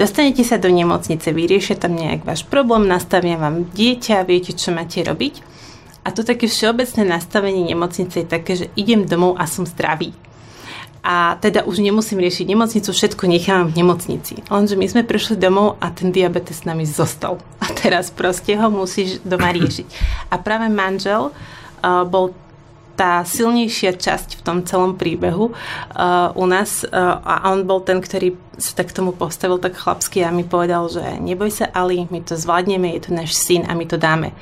[0.00, 5.04] Dostanete sa do nemocnice, vyriešia tam nejak váš problém, nastavia vám dieťa, viete, čo máte
[5.04, 5.44] robiť.
[6.00, 10.16] A to také všeobecné nastavenie nemocnice je také, že idem domov a som zdravý.
[11.04, 14.40] A teda už nemusím riešiť nemocnicu, všetko nechávam v nemocnici.
[14.48, 17.36] Lenže my sme prišli domov a ten diabetes s nami zostal.
[17.60, 19.88] A teraz proste ho musíš doma riešiť.
[20.32, 22.32] A práve manžel uh, bol
[22.96, 28.00] tá silnejšia časť v tom celom príbehu uh, u nás uh, a on bol ten,
[28.00, 32.20] ktorý sa tak tomu postavil tak chlapsky a mi povedal, že neboj sa Ali, my
[32.22, 34.36] to zvládneme, je to náš syn a my to dáme.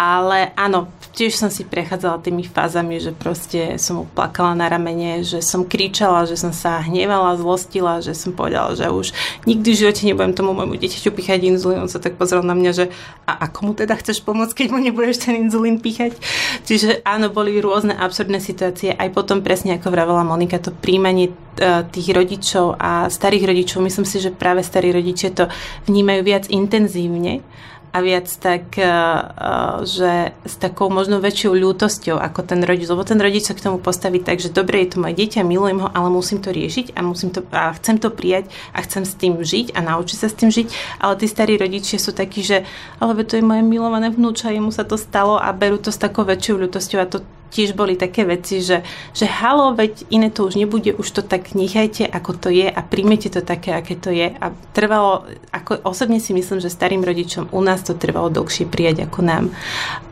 [0.00, 5.20] Ale áno, tiež som si prechádzala tými fázami, že proste som mu plakala na ramene,
[5.20, 9.12] že som kričala, že som sa hnevala, zlostila, že som povedala, že už
[9.44, 11.84] nikdy v živote nebudem tomu môjmu dieťaťu píchať inzulín.
[11.84, 12.84] On sa tak pozrel na mňa, že
[13.28, 16.16] a ako mu teda chceš pomôcť, keď mu nebudeš ten inzulín píchať?
[16.64, 18.96] Čiže áno, boli rôzne absurdné situácie.
[18.96, 24.06] Aj potom presne, ako vravela Monika, to príjmanie e, tých rodičov a starých rodičov, myslím
[24.06, 25.50] si, že práve starí rodičia to
[25.90, 27.42] vnímajú viac intenzívne
[27.90, 30.12] a viac tak, eh, eh, že
[30.46, 34.22] s takou možno väčšou ľútosťou ako ten rodič, lebo ten rodič sa k tomu postaví
[34.22, 37.34] tak, že dobre, je to moje dieťa, milujem ho, ale musím to riešiť a, musím
[37.34, 40.50] to, a chcem to prijať a chcem s tým žiť a naučiť sa s tým
[40.54, 40.66] žiť,
[41.02, 42.62] ale tí starí rodičia sú takí, že
[43.02, 46.22] ale to je moje milované vnúča, jemu sa to stalo a berú to s takou
[46.22, 47.18] väčšou ľútosťou a to
[47.50, 51.52] tiež boli také veci, že, že halo, veď iné to už nebude, už to tak
[51.52, 54.30] nechajte, ako to je a príjmete to také, aké to je.
[54.30, 59.10] A trvalo, ako osobne si myslím, že starým rodičom u nás to trvalo dlhšie prijať
[59.10, 59.44] ako nám.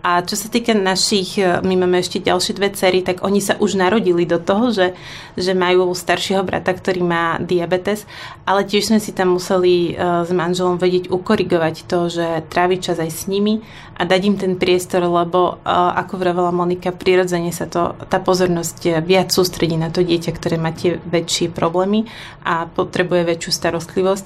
[0.03, 3.77] A čo sa týka našich, my máme ešte ďalšie dve cery, tak oni sa už
[3.77, 4.97] narodili do toho, že,
[5.37, 8.09] že majú staršieho brata, ktorý má diabetes,
[8.49, 12.99] ale tiež sme si tam museli uh, s manželom vedieť ukorigovať to, že tráviť čas
[12.99, 13.61] aj s nimi
[13.99, 16.95] a dať im ten priestor, lebo uh, ako vravela Monika,
[17.29, 22.09] prirodzene sa to, tá pozornosť viac sústredí na to dieťa, ktoré má tie väčšie problémy
[22.41, 24.25] a potrebuje väčšiu starostlivosť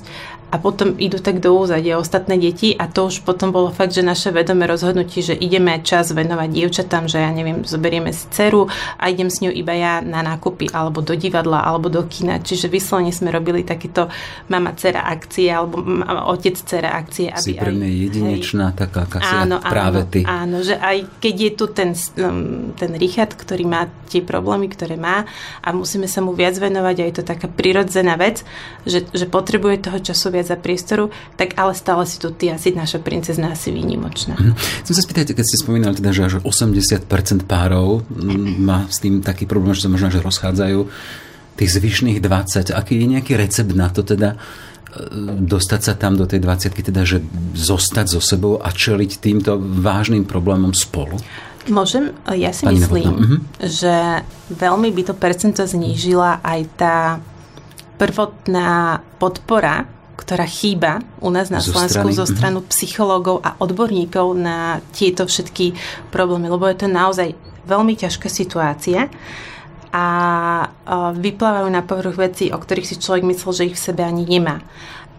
[0.52, 4.04] a potom idú tak do úzadia ostatné deti a to už potom bolo fakt, že
[4.04, 8.68] naše vedomé rozhodnutie, že ideme čas venovať dievčatám, že ja neviem, zoberieme si dceru
[9.00, 12.36] a idem s ňou iba ja na nákupy alebo do divadla alebo do kina.
[12.36, 14.12] Čiže vyslovene sme robili takéto
[14.52, 15.80] mama dcera akcie alebo
[16.28, 17.32] otec dcera akcie.
[17.32, 20.20] Aby si pre mňa jedinečná hej, taká kasia, áno, práve áno, ty.
[20.28, 25.00] Áno, že aj keď je tu ten, um, ten Richard, ktorý má tie problémy, ktoré
[25.00, 25.24] má
[25.64, 28.44] a musíme sa mu viac venovať a je to taká prirodzená vec,
[28.85, 31.09] že, že potrebuje toho času viac za priestoru,
[31.40, 34.37] tak ale stále si tu ty asi naša princezna asi výnimočná.
[34.37, 34.52] Mm.
[34.85, 37.09] Chcem sa spýtať, keď ste spomínali teda, že až 80%
[37.48, 38.05] párov
[38.61, 40.81] má s tým taký problém, že sa možno že rozchádzajú
[41.57, 42.72] tých zvyšných 20.
[42.72, 44.37] Aký je nejaký recept na to teda, e,
[45.40, 47.20] dostať sa tam do tej 20 teda, že
[47.57, 51.20] zostať so sebou a čeliť týmto vážnym problémom spolu?
[51.70, 53.38] Môžem, ja si Pani myslím, uh-huh.
[53.62, 56.96] že veľmi by to percento znížila aj tá
[58.03, 59.87] prvotná podpora,
[60.18, 62.18] ktorá chýba u nás na zo Slovensku strany.
[62.18, 62.33] zo mhm.
[62.35, 65.75] stranu psychológov a odborníkov na tieto všetky
[66.11, 67.35] problémy, lebo je to naozaj
[67.66, 69.07] veľmi ťažká situácia
[69.92, 70.07] a
[71.12, 74.64] vyplávajú na povrch veci, o ktorých si človek myslel, že ich v sebe ani nemá.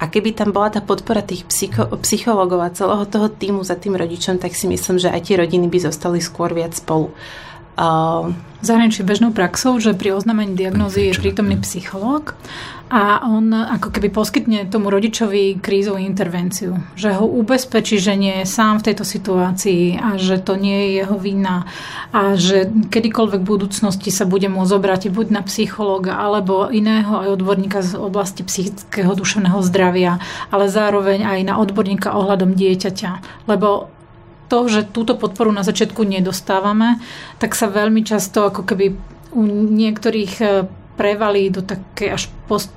[0.01, 3.93] A keby tam bola tá podpora tých psycho, psychológov a celého toho týmu za tým
[3.95, 7.13] rodičom, tak si myslím, že aj tie rodiny by zostali skôr viac spolu.
[8.63, 12.31] Zahraničí bežnou praxou, že pri oznámení diagnózy je prítomný psychológ
[12.93, 16.77] a on ako keby poskytne tomu rodičovi krízovú intervenciu.
[16.93, 20.89] Že ho ubezpečí, že nie je sám v tejto situácii a že to nie je
[21.01, 21.65] jeho vina
[22.13, 27.33] a že kedykoľvek v budúcnosti sa bude môcť obrátiť buď na psychológa alebo iného aj
[27.33, 30.21] odborníka z oblasti psychického duševného zdravia,
[30.53, 33.43] ale zároveň aj na odborníka ohľadom dieťaťa.
[33.49, 33.89] Lebo
[34.53, 37.01] to, že túto podporu na začiatku nedostávame,
[37.41, 38.93] tak sa veľmi často ako keby
[39.33, 42.69] u niektorých eh, prevalí do také až post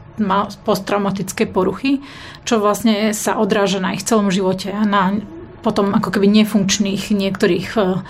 [0.65, 2.01] posttraumatické poruchy,
[2.49, 5.21] čo vlastne sa odráža na ich celom živote a na
[5.61, 8.01] potom ako keby nefunkčných niektorých e,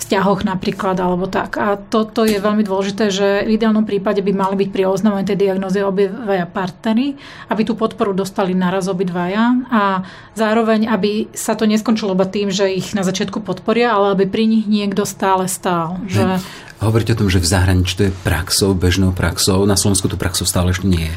[0.00, 1.60] vzťahoch napríklad alebo tak.
[1.60, 5.38] A toto je veľmi dôležité, že v ideálnom prípade by mali byť pri oznamovaní tej
[5.46, 7.20] diagnozy obidvaja partnery,
[7.52, 12.72] aby tú podporu dostali naraz obidvaja a zároveň, aby sa to neskončilo iba tým, že
[12.72, 16.00] ich na začiatku podporia, ale aby pri nich niekto stále stál.
[16.08, 16.40] Že...
[16.80, 20.48] Hovoríte o tom, že v zahraničí to je praxou, bežnou praxou, na Slovensku to praxou
[20.48, 21.16] stále ešte nie je.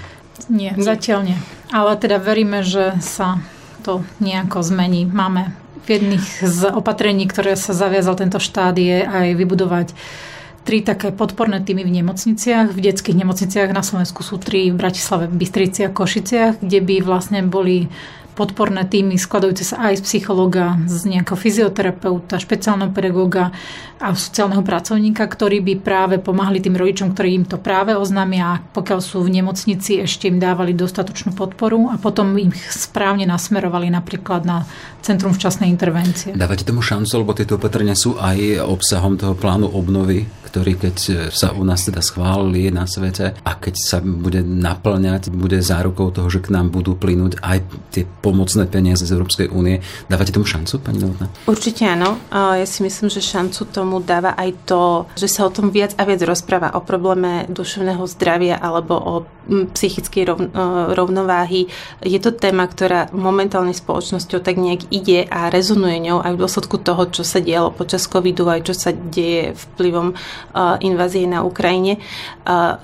[0.51, 1.37] Nie, zatiaľ nie.
[1.71, 3.39] Ale teda veríme, že sa
[3.87, 5.07] to nejako zmení.
[5.07, 9.87] Máme v jedných z opatrení, ktoré sa zaviazal tento štát, je aj vybudovať
[10.63, 12.71] tri také podporné týmy v nemocniciach.
[12.71, 17.43] V detských nemocniciach na Slovensku sú tri v Bratislave, Bystrici a Košiciach, kde by vlastne
[17.43, 17.91] boli
[18.33, 23.53] podporné týmy skladajúce sa aj z psychologa, z nejakého fyzioterapeuta, špeciálneho pedagóga
[24.01, 28.99] a sociálneho pracovníka, ktorí by práve pomáhali tým rodičom, ktorí im to práve oznámia, pokiaľ
[28.99, 34.67] sú v nemocnici, ešte im dávali dostatočnú podporu a potom im správne nasmerovali napríklad na
[35.03, 36.31] Centrum včasnej intervencie.
[36.31, 40.95] Dávate tomu šancu, lebo tieto opatrenia sú aj obsahom toho plánu obnovy, ktorý keď
[41.27, 46.31] sa u nás teda schválili na svete a keď sa bude naplňať, bude zárukou toho,
[46.31, 47.57] že k nám budú plynúť aj
[47.91, 49.83] tie pomocné peniaze z Európskej únie.
[50.07, 51.27] Dávate tomu šancu, pani Novotná?
[51.43, 52.15] Určite áno.
[52.31, 56.07] Ja si myslím, že šancu tomu dáva aj to, že sa o tom viac a
[56.07, 59.15] viac rozpráva o probléme duševného zdravia alebo o
[59.75, 60.39] psychickej rov,
[60.95, 61.67] rovnováhy.
[61.99, 66.79] Je to téma, ktorá momentálne spoločnosťou tak nejak ide a rezonuje ňou aj v dôsledku
[66.79, 70.15] toho, čo sa dialo počas covidu, aj čo sa deje vplyvom
[70.79, 71.99] invázie na Ukrajine.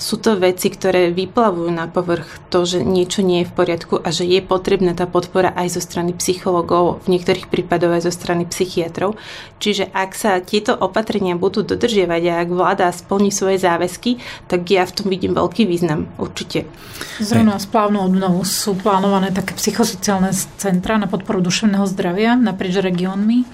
[0.04, 4.12] Sú to veci, ktoré vyplavujú na povrch to, že niečo nie je v poriadku a
[4.12, 8.50] že je potrebná tá podpora aj zo strany psychologov, v niektorých prípadoch aj zo strany
[8.50, 9.16] psychiatrov.
[9.62, 14.18] Čiže ak sa tieto opatrenia budú dodržiavať a ak vláda splní svoje záväzky,
[14.50, 16.66] tak ja v tom vidím veľký význam, určite.
[17.22, 23.46] Zrovna s plávnou obnovou sú plánované také psychosociálne centra na podporu duševného zdravia naprieč regiónmi.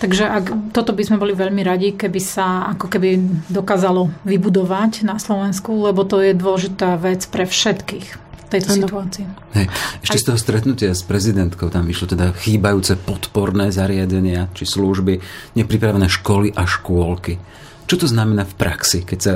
[0.00, 3.20] Takže ak, toto by sme boli veľmi radi, keby sa ako keby
[3.52, 8.78] dokázalo vybudovať na Slovensku, lebo to je dôležitá vec pre všetkých tejto ano.
[8.84, 9.24] situácii.
[9.54, 9.66] Hej.
[10.02, 10.22] Ešte Aj...
[10.22, 15.22] z toho stretnutia s prezidentkou tam vyšlo teda chýbajúce podporné zariadenia či služby,
[15.54, 17.38] nepripravené školy a škôlky.
[17.86, 19.32] Čo to znamená v praxi, keď sa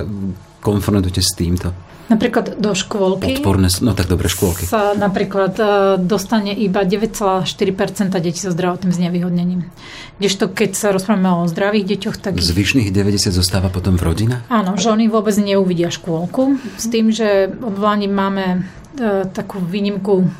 [0.59, 1.93] konfrontujete s týmto?
[2.04, 3.40] Napríklad do škôlky.
[3.40, 4.68] Podporné, no tak dobre, škôlky.
[4.68, 5.64] Sa napríklad e,
[5.96, 9.64] dostane iba 9,4% detí so zdravotným znevýhodnením.
[10.20, 12.32] Kdežto keď sa rozprávame o zdravých deťoch, tak...
[12.36, 14.44] Zvyšných 90 zostáva potom v rodinách?
[14.52, 16.60] Áno, že oni vôbec neuvidia škôlku.
[16.76, 18.44] S tým, že odvolaním máme
[18.94, 20.30] E, takú výnimku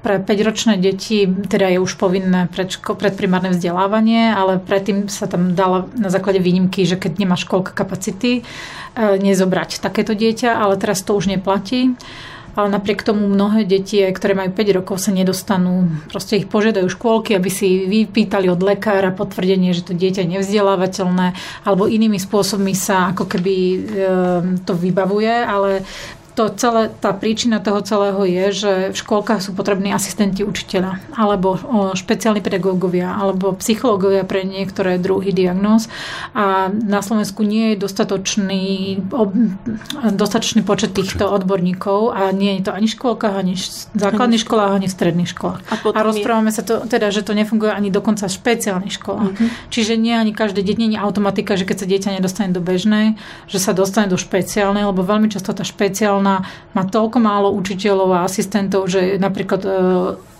[0.00, 5.92] pre 5-ročné deti teda je už povinné predško, predprimárne vzdelávanie, ale predtým sa tam dala
[5.92, 8.42] na základe výnimky, že keď nemá školka kapacity, e,
[8.96, 11.92] nezobrať takéto dieťa, ale teraz to už neplatí.
[12.50, 15.86] Ale napriek tomu mnohé deti, ktoré majú 5 rokov, sa nedostanú.
[16.10, 21.38] Proste ich požiadajú škôlky, aby si vypýtali od lekára potvrdenie, že to dieťa je nevzdelávateľné,
[21.62, 23.78] alebo inými spôsobmi sa ako keby e,
[24.66, 25.86] to vybavuje, ale
[26.34, 31.58] to celé, tá príčina toho celého je, že v škôlkach sú potrební asistenti učiteľa, alebo
[31.94, 35.90] špeciálni pedagógovia, alebo psychológovia pre niektoré druhy diagnóz.
[36.34, 38.64] A na Slovensku nie je dostatočný,
[39.12, 39.34] ob,
[40.10, 43.64] dostatočný počet týchto odborníkov a nie je to ani v škôlkach, ani v
[43.98, 45.60] základných školách, ani v stredných školách.
[45.66, 46.56] A, a rozprávame je...
[46.56, 49.32] sa to, teda, že to nefunguje ani dokonca v špeciálnych školách.
[49.34, 49.48] Uh-huh.
[49.68, 53.18] Čiže nie ani každé dieťa, nie je automatika, že keď sa dieťa nedostane do bežnej,
[53.50, 56.44] že sa dostane do špeciálnej, lebo veľmi často tá špeciálna má,
[56.76, 59.70] má toľko málo učiteľov a asistentov, že napríklad e,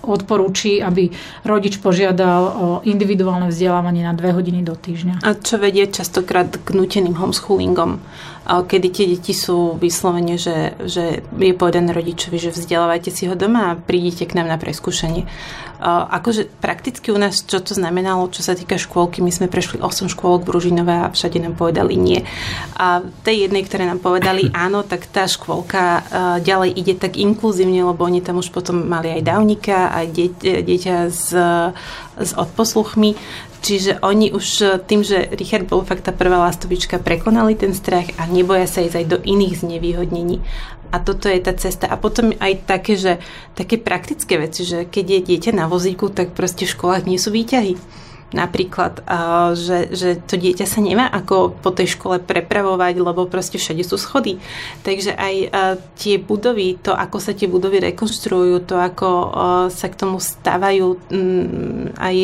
[0.00, 1.12] odporúči, aby
[1.44, 5.20] rodič požiadal o individuálne vzdelávanie na dve hodiny do týždňa.
[5.20, 8.00] A čo vedie častokrát k nuteným homeschoolingom,
[8.50, 13.70] kedy tie deti sú vyslovene, že, že je povedané rodičovi, že vzdelávajte si ho doma
[13.70, 15.30] a prídite k nám na preskúšanie.
[15.80, 20.12] Akože prakticky u nás, čo to znamenalo, čo sa týka škôlky, my sme prešli 8
[20.12, 22.20] škôlok Bružinové a všade nám povedali nie.
[22.76, 26.04] A tej jednej, ktoré nám povedali áno, tak tá škôlka
[26.44, 30.06] ďalej ide tak inkluzívne, lebo oni tam už potom mali aj dávnika, aj
[30.42, 31.32] dieťa s,
[32.20, 33.16] s odposluchmi,
[33.61, 38.25] Čiže oni už tým, že Richard bol fakt tá prvá lastovička, prekonali ten strach a
[38.25, 40.40] neboja sa ísť aj do iných znevýhodnení.
[40.90, 41.87] A toto je tá cesta.
[41.87, 43.20] A potom aj také, že
[43.55, 47.31] také praktické veci, že keď je dieťa na vozíku, tak proste v školách nie sú
[47.31, 47.77] výťahy
[48.30, 49.02] napríklad,
[49.58, 53.98] že, že to dieťa sa nemá ako po tej škole prepravovať, lebo proste všade sú
[53.98, 54.38] schody.
[54.86, 55.34] Takže aj
[55.98, 59.08] tie budovy, to ako sa tie budovy rekonštruujú, to ako
[59.70, 62.16] sa k tomu stávajú mm, aj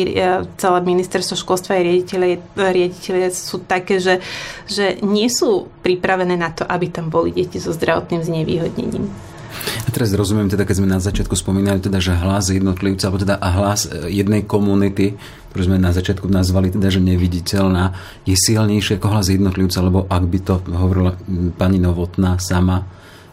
[0.55, 4.23] celé ministerstvo školstva aj riaditeľe, riaditeľe sú také, že,
[4.65, 9.36] že nie sú pripravené na to, aby tam boli deti so zdravotným znevýhodnením.
[9.85, 13.35] A teraz rozumiem teda, keď sme na začiatku spomínali teda, že hlas jednotlivca, alebo teda
[13.39, 15.15] a hlas e, jednej komunity,
[15.51, 17.95] ktorú sme na začiatku nazvali teda, že neviditeľná,
[18.27, 21.15] je silnejšie ako hlas jednotlivca, lebo ak by to hovorila
[21.55, 22.85] pani Novotná sama,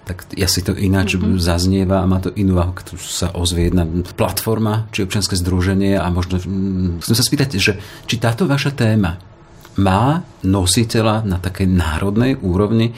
[0.05, 1.41] tak ja si to ináč mm-hmm.
[1.41, 6.37] zaznieva a má to inú, ako sa ozvie jedna platforma, či občianske združenie a možno
[7.01, 9.17] chcem sa spýtať, že či táto vaša téma
[9.81, 12.95] má nositeľa na takej národnej úrovni,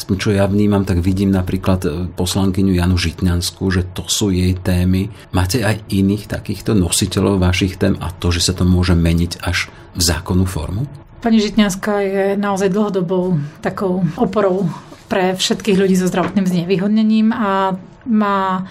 [0.00, 4.56] aspoň čo ja vnímam, tak vidím napríklad e, poslankyňu Janu Žitňanskú, že to sú jej
[4.56, 5.12] témy.
[5.36, 9.68] Máte aj iných takýchto nositeľov vašich tém a to, že sa to môže meniť až
[9.92, 10.88] v zákonnú formu?
[11.20, 14.72] Pani Žitňanská je naozaj dlhodobou takou oporou
[15.12, 17.76] pre všetkých ľudí so zdravotným znevýhodnením a
[18.08, 18.64] má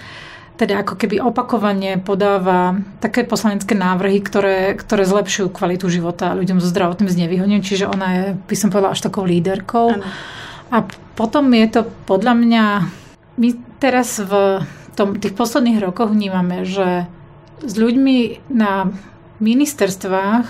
[0.58, 6.68] teda ako keby opakovane podáva také poslanecké návrhy, ktoré, ktoré zlepšujú kvalitu života ľuďom so
[6.68, 9.94] zdravotným znevýhodnením, čiže ona je, by som povedala, až takou líderkou.
[9.94, 10.04] Ano.
[10.70, 10.86] A
[11.18, 12.64] potom je to podľa mňa,
[13.42, 13.50] my
[13.82, 14.62] teraz v
[14.94, 17.10] tom, tých posledných rokoch vnímame, že
[17.64, 18.94] s ľuďmi na
[19.40, 20.48] ministerstvách,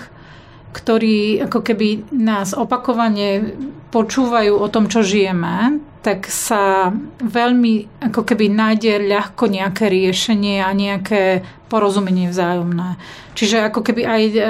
[0.70, 3.58] ktorí ako keby nás opakovane
[3.90, 10.70] počúvajú o tom, čo žijeme, tak sa veľmi ako keby nájde ľahko nejaké riešenie a
[10.70, 12.98] nejaké porozumenie vzájomné.
[13.38, 14.40] Čiže ako keby aj, e,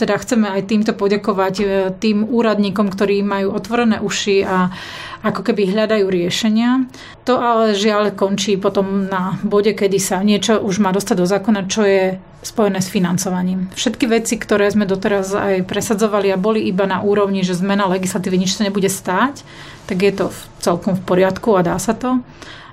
[0.00, 1.64] teda chceme aj týmto poďakovať e,
[2.00, 4.72] tým úradníkom, ktorí majú otvorené uši a
[5.20, 6.88] ako keby hľadajú riešenia.
[7.28, 11.60] To ale žiaľ končí potom na bode, kedy sa niečo už má dostať do zákona,
[11.68, 12.16] čo je
[12.46, 13.66] spojené s financovaním.
[13.74, 18.38] Všetky veci, ktoré sme doteraz aj presadzovali a boli iba na úrovni, že zmena legislatívy
[18.38, 19.42] nič sa nebude stáť,
[19.90, 20.26] tak je to
[20.62, 22.22] celkom v poriadku a dá sa to.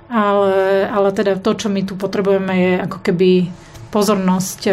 [0.06, 3.30] Ale, ale teda to, čo my tu potrebujeme, je ako keby
[3.94, 4.72] pozornosť e,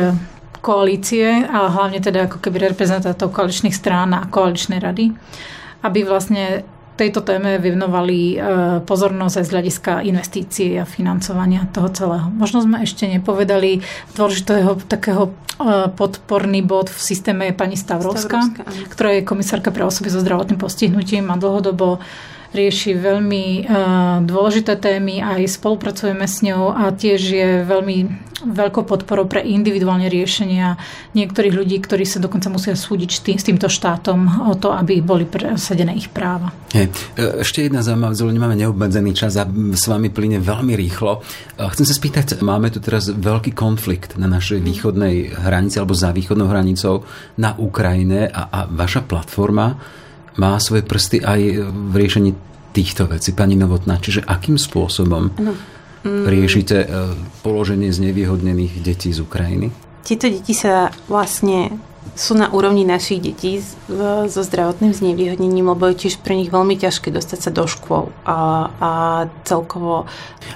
[0.66, 5.14] koalície, ale hlavne teda ako keby reprezentantov koaličných strán a koaličnej rady,
[5.86, 6.66] aby vlastne
[6.98, 8.36] tejto téme vyvnovali e,
[8.86, 12.28] pozornosť aj z hľadiska investícií a financovania toho celého.
[12.30, 13.82] Možno sme ešte nepovedali
[14.14, 15.32] dôležitého takého e,
[15.94, 20.62] podporný bod v systéme je pani Stavrovská, Stavrovská ktorá je komisárka pre osoby so zdravotným
[20.62, 22.02] postihnutím a dlhodobo
[22.52, 27.98] rieši veľmi uh, dôležité témy, aj spolupracujeme s ňou a tiež je veľmi
[28.42, 30.78] veľkou podporou pre individuálne riešenia
[31.14, 35.94] niektorých ľudí, ktorí sa dokonca musia súdiť s týmto štátom o to, aby boli presadené
[35.94, 36.50] ich práva.
[36.74, 41.22] Hey, ešte jedna zaujímavá, nemáme neobmedzený čas a s vami plyne veľmi rýchlo.
[41.60, 46.50] Chcem sa spýtať, máme tu teraz veľký konflikt na našej východnej hranici alebo za východnou
[46.50, 47.06] hranicou
[47.38, 50.01] na Ukrajine a, a vaša platforma
[50.40, 52.32] má svoje prsty aj v riešení
[52.72, 54.00] týchto vecí, pani Novotná.
[54.00, 55.54] Čiže akým spôsobom no.
[56.08, 56.24] mm.
[56.24, 56.88] riešite e,
[57.44, 59.76] položenie znevýhodnených detí z Ukrajiny?
[60.08, 61.76] Tieto deti sa vlastne
[62.12, 63.64] sú na úrovni našich detí
[64.28, 68.68] so zdravotným znevýhodnením, lebo je tiež pre nich veľmi ťažké dostať sa do škôl a,
[68.78, 68.92] a
[69.48, 70.10] celkovo...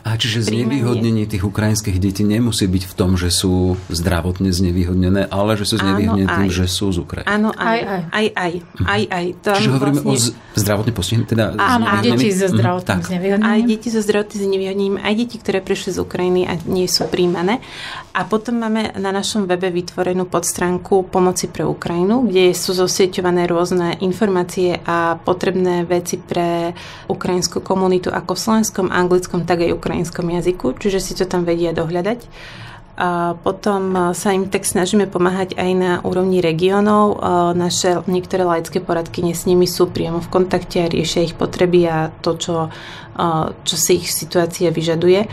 [0.04, 5.56] A čiže znevýhodnenie tých ukrajinských detí nemusí byť v tom, že sú zdravotne znevýhodnené, ale
[5.56, 7.30] že sú znevýhodnené tým, že sú z Ukrajiny.
[7.30, 8.02] Áno, aj, aj.
[8.12, 8.54] Aj, aj.
[8.60, 8.86] Mhm.
[8.86, 9.26] aj, aj.
[9.40, 10.34] Tam čiže hovoríme vlastne...
[10.36, 13.54] o zdravotne postihnutých, teda Áno, aj deti so mhm, zdravotným znevýhodnením.
[13.54, 17.64] Aj deti so zdravotným znevýhodnením, aj deti, ktoré prišli z Ukrajiny a nie sú príjmané.
[18.16, 24.00] A potom máme na našom webe vytvorenú podstránku pomoci pre Ukrajinu, kde sú zosieťované rôzne
[24.00, 26.72] informácie a potrebné veci pre
[27.12, 31.76] ukrajinskú komunitu ako v slovenskom, anglickom, tak aj ukrajinskom jazyku, čiže si to tam vedia
[31.76, 32.24] dohľadať.
[32.96, 37.20] A potom sa im tak snažíme pomáhať aj na úrovni regiónov.
[37.52, 41.98] Naše niektoré laické poradky s nimi sú priamo v kontakte a riešia ich potreby a
[42.24, 42.72] to, čo,
[43.68, 45.28] čo si ich situácia vyžaduje.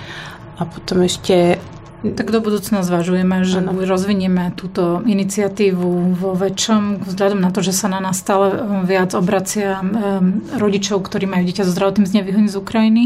[0.59, 1.63] A potom ešte
[2.03, 3.79] tak do budúcna zvažujeme, že ano.
[3.79, 9.15] rozvinieme túto iniciatívu vo väčšom, vzhľadom na to, že sa na nás stále um, viac
[9.15, 13.05] obracia um, rodičov, ktorí majú dieťa so zdravotným znevýhodnením z Ukrajiny.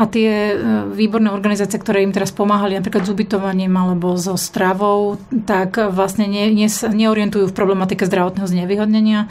[0.00, 5.20] A tie uh, výborné organizácie, ktoré im teraz pomáhali napríklad s ubytovaním alebo so stravou,
[5.44, 9.28] tak vlastne ne, ne, neorientujú v problematike zdravotného znevýhodnenia.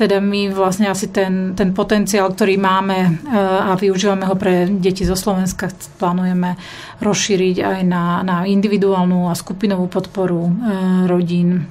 [0.00, 5.04] Teda my vlastne asi ten, ten potenciál, ktorý máme uh, a využívame ho pre deti
[5.04, 5.68] zo Slovenska,
[6.00, 6.56] plánujeme
[7.04, 10.50] rozšíriť aj na, na individuálnu a skupinovú podporu uh,
[11.04, 11.68] rodín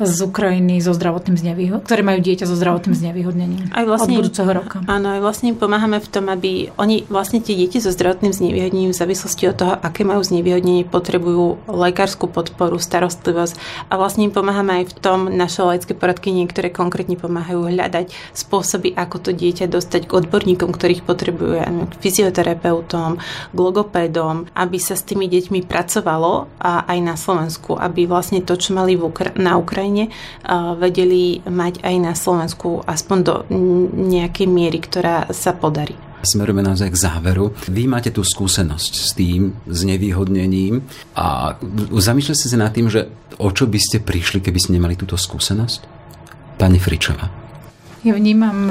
[0.00, 4.50] z Ukrajiny so zdravotným znevýhodnením, ktoré majú dieťa so zdravotným znevýhodnením aj vlastne, od budúceho
[4.50, 4.76] roka.
[4.90, 8.98] Áno, aj vlastne pomáhame v tom, aby oni vlastne tie deti so zdravotným znevýhodnením v
[8.98, 13.54] závislosti od toho, aké majú znevýhodnenie, potrebujú lekárskú podporu, starostlivosť
[13.90, 18.94] a vlastne im pomáhame aj v tom, naše laické poradky niektoré konkrétne pomáhajú hľadať spôsoby,
[18.98, 23.22] ako to dieťa dostať k odborníkom, ktorých potrebujú, k fyzioterapeutom,
[23.54, 28.56] k logopédom, aby sa s tými deťmi pracovalo a aj na Slovensku, aby vlastne to,
[28.58, 30.08] čo mali v Ukra- na Ukrajine, Ukrajine
[30.80, 33.34] vedeli mať aj na Slovensku aspoň do
[33.92, 35.92] nejakej miery, ktorá sa podarí.
[36.24, 37.52] Smerujeme naozaj k záveru.
[37.68, 40.80] Vy máte tú skúsenosť s tým znevýhodnením
[41.12, 41.60] a
[41.92, 45.84] zamýšľate sa nad tým, že o čo by ste prišli, keby ste nemali túto skúsenosť?
[46.56, 47.28] Pani Fričová.
[48.00, 48.64] Ja vnímam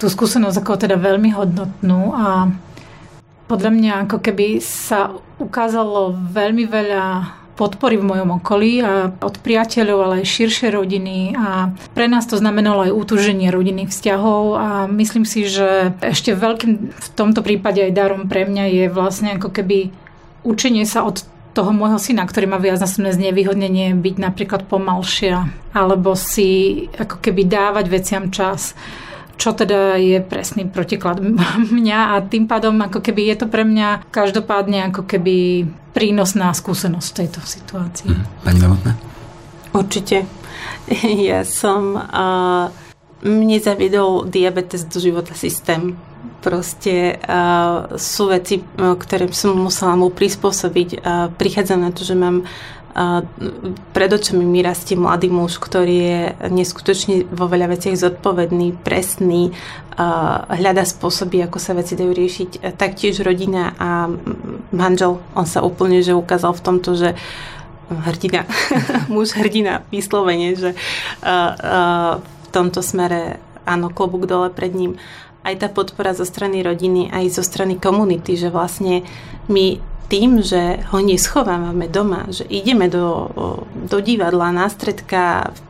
[0.00, 2.48] tú skúsenosť ako teda veľmi hodnotnú a
[3.44, 7.04] podľa mňa ako keby sa ukázalo veľmi veľa
[7.54, 11.38] podpory v mojom okolí a od priateľov, ale aj širšie rodiny.
[11.38, 14.42] A pre nás to znamenalo aj útuženie rodinných vzťahov.
[14.58, 19.38] A myslím si, že ešte veľkým v tomto prípade aj darom pre mňa je vlastne
[19.38, 19.94] ako keby
[20.42, 21.22] učenie sa od
[21.54, 27.86] toho môjho syna, ktorý má viacnásobné znevýhodnenie, byť napríklad pomalšia, alebo si ako keby dávať
[27.86, 28.74] veciam čas
[29.34, 31.20] čo teda je presný protiklad
[31.78, 37.06] mňa a tým pádom ako keby je to pre mňa každopádne ako keby prínosná skúsenosť
[37.10, 38.10] v tejto situácii.
[38.10, 38.24] Mhm.
[38.42, 38.92] Pani Novotná?
[39.74, 40.26] Určite.
[41.04, 41.96] Ja som...
[41.96, 42.68] Uh,
[43.24, 45.96] mne zaviedol diabetes do života systém.
[46.44, 51.00] Proste uh, sú veci, ktoré som musela mu prispôsobiť.
[51.00, 52.44] Uh, prichádzam na to, že mám
[53.90, 59.50] pred očami mi rastie mladý muž, ktorý je neskutočne vo veľa veciach zodpovedný, presný,
[60.46, 62.78] hľada spôsoby, ako sa veci dajú riešiť.
[62.78, 64.06] Taktiež rodina a
[64.70, 67.18] manžel, on sa úplne že ukázal v tomto, že
[67.90, 68.46] hrdina,
[69.12, 70.78] muž hrdina vyslovene, že
[72.22, 75.02] v tomto smere áno, klobúk dole pred ním.
[75.44, 79.04] Aj tá podpora zo strany rodiny, aj zo strany komunity, že vlastne
[79.50, 83.28] my tým, že ho neschovávame doma, že ideme do,
[83.72, 84.68] do divadla, na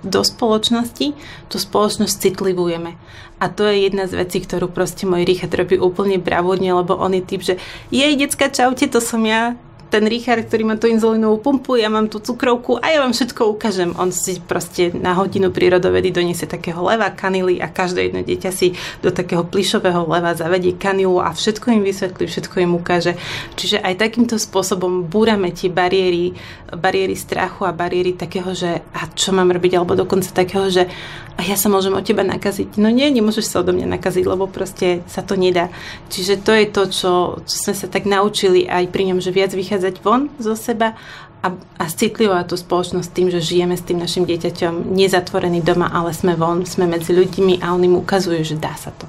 [0.02, 1.14] do spoločnosti,
[1.46, 2.98] tú spoločnosť citlivujeme.
[3.42, 7.14] A to je jedna z vecí, ktorú proste môj Richard robí úplne bravodne, lebo on
[7.14, 7.54] je typ, že
[7.90, 9.58] jej, decka, čaute, to som ja,
[9.94, 13.46] ten Richard, ktorý má tú inzulínovú pumpu, ja mám tú cukrovku a ja vám všetko
[13.46, 13.94] ukážem.
[13.94, 18.74] On si proste na hodinu prírodovedy doniesie takého leva, kanily a každé jedno dieťa si
[19.06, 23.14] do takého plišového leva zavedie kanilu a všetko im vysvetlí, všetko im ukáže.
[23.54, 26.34] Čiže aj takýmto spôsobom búrame tie bariéry,
[26.74, 30.90] bariéry strachu a bariéry takého, že a čo mám robiť, alebo dokonca takého, že
[31.34, 32.78] a ja sa môžem od teba nakaziť.
[32.78, 35.66] No nie, nemôžeš sa odo mňa nakaziť, lebo proste sa to nedá.
[36.06, 39.50] Čiže to je to, čo, čo sme sa tak naučili aj pri ňom, že viac
[39.84, 40.96] vychádzať von zo seba
[41.44, 46.16] a, a citlivovať tú spoločnosť tým, že žijeme s tým našim dieťaťom nezatvorený doma, ale
[46.16, 49.04] sme von, sme medzi ľuďmi a on im ukazuje, že dá sa to.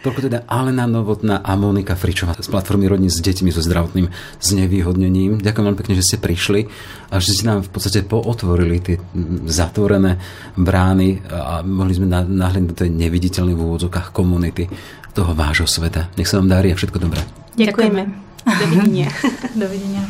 [0.00, 4.08] Toľko teda Alena Novotná a Monika Fričová z platformy Rodní s deťmi so zdravotným
[4.40, 5.44] znevýhodnením.
[5.44, 6.72] Ďakujem veľmi pekne, že ste prišli
[7.12, 8.96] a že ste nám v podstate pootvorili tie
[9.44, 10.16] zatvorené
[10.56, 14.72] brány a mohli sme nahľadnúť do tej neviditeľnej v úvodzokách komunity
[15.12, 16.08] toho vášho sveta.
[16.16, 17.20] Nech sa vám darí a všetko dobré.
[17.60, 18.29] Ďakujeme.
[18.44, 19.08] Dovidenia.
[19.62, 20.02] Dovidenia.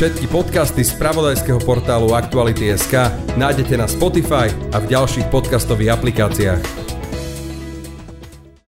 [0.00, 6.62] Všetky podcasty z pravodajského portálu Aktuality.sk nájdete na Spotify a v ďalších podcastových aplikáciách.